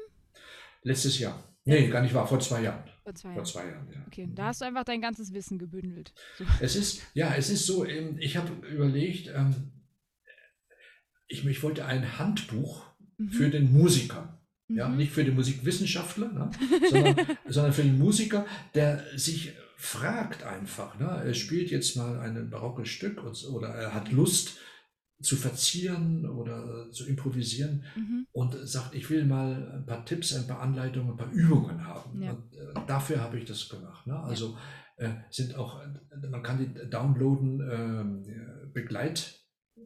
[0.82, 1.42] Letztes Jahr.
[1.64, 2.82] Nee, gar nicht wahr, vor zwei Jahren.
[3.04, 3.46] Vor zwei Vor Jahren.
[3.46, 4.04] zwei Jahren, ja.
[4.08, 6.12] Okay, da hast du einfach dein ganzes Wissen gebündelt.
[6.38, 6.44] So.
[6.60, 9.70] Es ist, ja, es ist so, ähm, ich habe überlegt, ähm,
[11.28, 12.84] ich, ich wollte ein Handbuch
[13.30, 14.38] für den Musiker.
[14.68, 14.96] Ja, Mhm.
[14.96, 16.50] nicht für den Musikwissenschaftler, ne,
[16.88, 17.16] sondern,
[17.46, 22.88] sondern für den Musiker, der sich fragt einfach, ne, er spielt jetzt mal ein barockes
[22.88, 24.58] Stück und, oder er hat Lust
[25.22, 28.26] zu verzieren oder zu improvisieren Mhm.
[28.32, 32.20] und sagt, ich will mal ein paar Tipps, ein paar Anleitungen, ein paar Übungen haben.
[32.22, 32.32] Ja.
[32.32, 34.06] Und äh, dafür habe ich das gemacht.
[34.06, 34.18] Ne?
[34.18, 34.58] Also
[34.96, 39.38] äh, sind auch, äh, man kann die downloaden, äh, Begleit,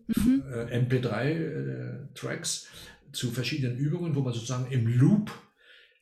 [0.09, 0.43] Mhm.
[0.53, 2.68] äh, MP3-Tracks
[3.12, 5.30] zu verschiedenen Übungen, wo man sozusagen im Loop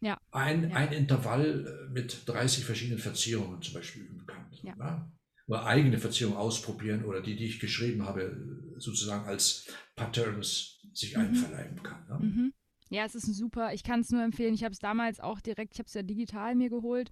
[0.01, 0.19] Ja.
[0.33, 0.77] ein, Ja.
[0.77, 4.47] ein Intervall äh, mit 30 verschiedenen Verzierungen zum Beispiel üben kann.
[4.63, 4.75] Ja.
[4.77, 5.11] Ne?
[5.47, 8.37] Oder eigene Verzierungen ausprobieren oder die, die ich geschrieben habe,
[8.79, 11.23] sozusagen als Patterns sich Mhm.
[11.25, 12.07] einverleiben kann.
[12.09, 12.27] Ne?
[12.27, 12.53] Mhm.
[12.91, 13.75] Ja, es ist ein super.
[13.75, 14.55] Ich kann es nur empfehlen.
[14.55, 17.11] Ich habe es damals auch direkt, ich habe es ja digital mir geholt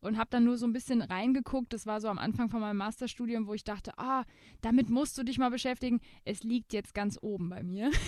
[0.00, 1.72] und habe dann nur so ein bisschen reingeguckt.
[1.72, 4.24] Das war so am Anfang von meinem Masterstudium, wo ich dachte, ah,
[4.60, 6.00] damit musst du dich mal beschäftigen.
[6.24, 7.90] Es liegt jetzt ganz oben bei mir.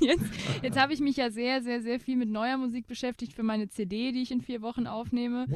[0.00, 3.42] jetzt jetzt habe ich mich ja sehr, sehr, sehr viel mit neuer Musik beschäftigt für
[3.42, 5.46] meine CD, die ich in vier Wochen aufnehme.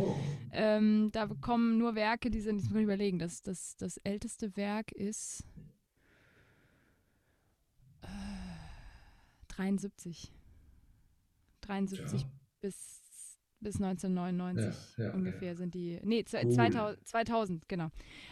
[0.52, 4.92] Ähm, da kommen nur Werke, die sind, ich muss überlegen, das, das, das älteste Werk
[4.92, 5.44] ist
[8.02, 8.06] äh,
[9.48, 10.32] 73.
[11.62, 12.28] 73 Ja.
[12.60, 13.01] bis,
[13.62, 16.00] bis 1999 Ja, ja, ungefähr sind die.
[16.02, 16.50] Nee, Cool.
[16.52, 17.88] 2000, 2000, genau.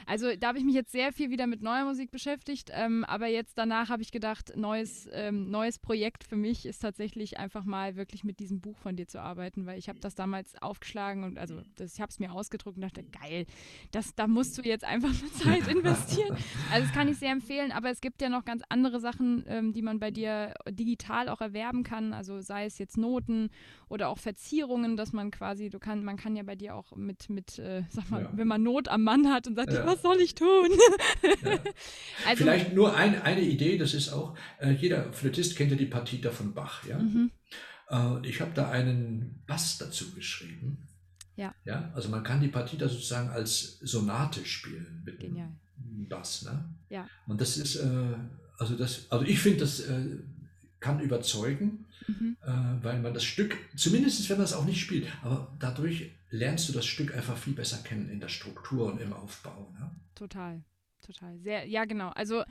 [0.07, 3.27] Also da habe ich mich jetzt sehr viel wieder mit neuer Musik beschäftigt, ähm, aber
[3.27, 7.97] jetzt danach habe ich gedacht, neues, ähm, neues Projekt für mich ist tatsächlich einfach mal
[7.97, 11.39] wirklich mit diesem Buch von dir zu arbeiten, weil ich habe das damals aufgeschlagen und
[11.39, 13.47] also das, ich habe es mir ausgedruckt und dachte, geil,
[13.91, 16.37] das, da musst du jetzt einfach nur Zeit investieren.
[16.73, 19.73] Also das kann ich sehr empfehlen, aber es gibt ja noch ganz andere Sachen, ähm,
[19.73, 23.51] die man bei dir digital auch erwerben kann, also sei es jetzt Noten
[23.89, 27.29] oder auch Verzierungen, dass man quasi, du kann, man kann ja bei dir auch mit,
[27.29, 28.31] mit äh, sag mal, Ja.
[28.35, 29.85] wenn man Not am Mann hat und sagt, Ja.
[29.87, 30.69] was soll ich tun?
[31.23, 31.51] Ja.
[32.27, 35.87] also, Vielleicht nur ein, eine Idee, das ist auch, äh, jeder Flötist kennt ja die
[35.87, 36.87] Partita von Bach.
[36.87, 36.99] Ja?
[36.99, 37.31] mhm,
[37.91, 40.87] Äh, ich habe da einen Bass dazu geschrieben.
[41.37, 41.55] Ja.
[41.65, 41.91] ja.
[41.95, 45.53] Also man kann die Partita sozusagen als Sonate spielen mit dem Genial.
[46.09, 46.43] Bass.
[46.45, 46.75] Ne?
[46.91, 47.07] Ja.
[47.27, 48.15] Und das ist, äh,
[48.59, 50.19] also das, also ich finde, das äh,
[50.81, 55.07] kann überzeugen, mhm, äh, weil man das Stück, zumindest wenn man es auch nicht spielt,
[55.23, 59.13] aber dadurch lernst du das Stück einfach viel besser kennen in der Struktur und im
[59.13, 59.73] Aufbau.
[59.79, 59.91] Ne?
[60.15, 60.63] total,
[61.01, 61.39] total.
[61.39, 62.11] Sehr, ja genau.
[62.11, 62.45] Also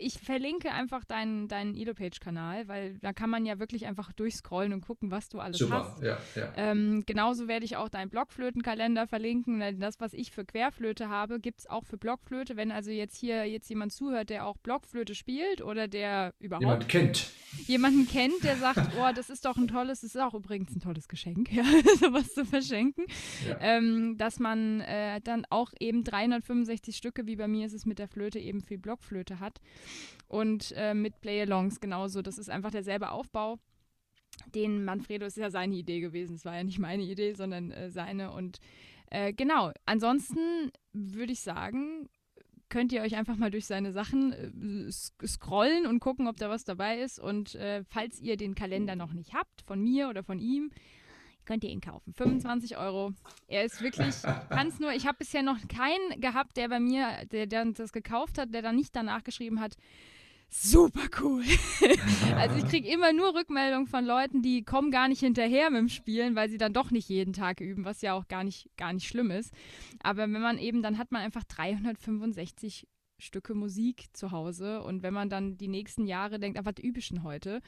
[0.00, 4.80] ich verlinke einfach deinen, deinen Elo-Page-Kanal, weil da kann man ja wirklich einfach durchscrollen und
[4.80, 6.02] gucken, was du alles Super, hast.
[6.02, 6.52] ja, ja.
[6.56, 9.78] Ähm, genauso werde ich auch deinen Blockflötenkalender verlinken.
[9.80, 12.56] Das, was ich für Querflöte habe, gibt es auch für Blockflöte.
[12.56, 16.88] Wenn also jetzt hier jetzt jemand zuhört, der auch Blockflöte spielt oder der überhaupt Jemand
[16.88, 17.30] kennt.
[17.66, 20.80] jemanden kennt, der sagt, oh, das ist doch ein tolles, das ist auch übrigens ein
[20.80, 21.62] tolles Geschenk, ja,
[22.00, 23.04] sowas zu verschenken,
[23.48, 23.58] Ja.
[23.60, 27.98] ähm, dass man äh, dann auch eben 365 Stücke, wie bei mir ist es mit
[27.98, 29.57] der Flöte, eben viel Blockflöte hat.
[30.26, 32.22] Und äh, mit Play-Alongs genauso.
[32.22, 33.58] Das ist einfach derselbe Aufbau.
[34.54, 36.36] Den Manfredo, ist ja seine Idee gewesen.
[36.36, 38.32] Es war ja nicht meine Idee, sondern äh, seine.
[38.32, 38.58] Und
[39.10, 42.08] äh, genau, ansonsten würde ich sagen,
[42.68, 46.64] könnt ihr euch einfach mal durch seine Sachen äh, scrollen und gucken, ob da was
[46.64, 47.18] dabei ist.
[47.18, 50.70] Und äh, falls ihr den Kalender noch nicht habt, von mir oder von ihm,
[51.48, 52.12] könnt ihr ihn kaufen.
[52.12, 53.14] 25 Euro.
[53.48, 54.14] Er ist wirklich,
[54.50, 58.36] kann's nur, ich habe bisher noch keinen gehabt, der bei mir, der, der das gekauft
[58.36, 59.74] hat, der dann nicht danach geschrieben hat,
[60.50, 61.42] super cool.
[62.36, 65.88] also ich kriege immer nur Rückmeldungen von Leuten, die kommen gar nicht hinterher mit dem
[65.88, 68.92] Spielen, weil sie dann doch nicht jeden Tag üben, was ja auch gar nicht, gar
[68.92, 69.54] nicht schlimm ist.
[70.02, 72.86] Aber wenn man eben, dann hat man einfach 365
[73.18, 77.00] Stücke Musik zu Hause und wenn man dann die nächsten Jahre denkt, ah, was übe
[77.00, 77.60] ich denn heute,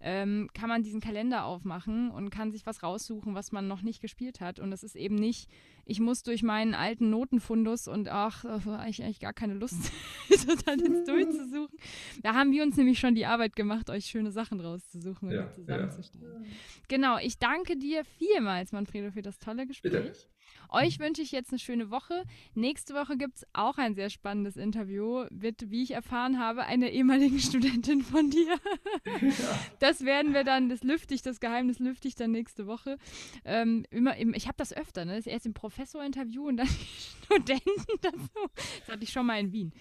[0.00, 4.00] ähm, kann man diesen Kalender aufmachen und kann sich was raussuchen, was man noch nicht
[4.00, 4.58] gespielt hat.
[4.58, 5.48] Und das ist eben nicht,
[5.84, 8.44] ich muss durch meinen alten Notenfundus und ach,
[8.88, 9.92] ich eigentlich gar keine Lust,
[10.28, 11.78] das dann jetzt durchzusuchen.
[12.22, 15.50] Da haben wir uns nämlich schon die Arbeit gemacht, euch schöne Sachen rauszusuchen und Ja,
[15.52, 16.46] zusammenzustellen.
[16.88, 19.92] Genau, ich danke dir vielmals, Manfredo, für das tolle Gespräch.
[19.92, 20.35] Bitte.
[20.68, 22.24] Euch wünsche ich jetzt eine schöne Woche.
[22.54, 26.88] Nächste Woche gibt es auch ein sehr spannendes Interview mit, wie ich erfahren habe, einer
[26.90, 28.56] ehemaligen Studentin von dir.
[29.78, 32.96] Das werden wir dann, das lüfte ich, das Geheimnis lüfte ich dann nächste Woche.
[33.44, 35.12] Ähm, immer im, ich habe das öfter, ne?
[35.16, 37.70] Das ist erst im Professor-Interview und dann die Studenten
[38.02, 38.48] dazu.
[38.80, 39.72] Das hatte ich schon mal in Wien.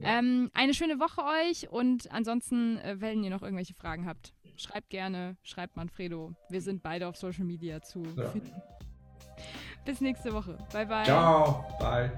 [0.00, 0.18] Ja.
[0.18, 4.90] Ähm, eine schöne Woche euch und ansonsten, äh, wenn ihr noch irgendwelche Fragen habt, schreibt
[4.90, 6.34] gerne, schreibt Manfredo.
[6.50, 8.28] Wir sind beide auf Social Media zu Ja.
[8.30, 8.52] finden.
[9.84, 10.56] Bis nächste Woche.
[10.72, 11.04] Bye, bye.
[11.04, 12.10] Ciao, bye.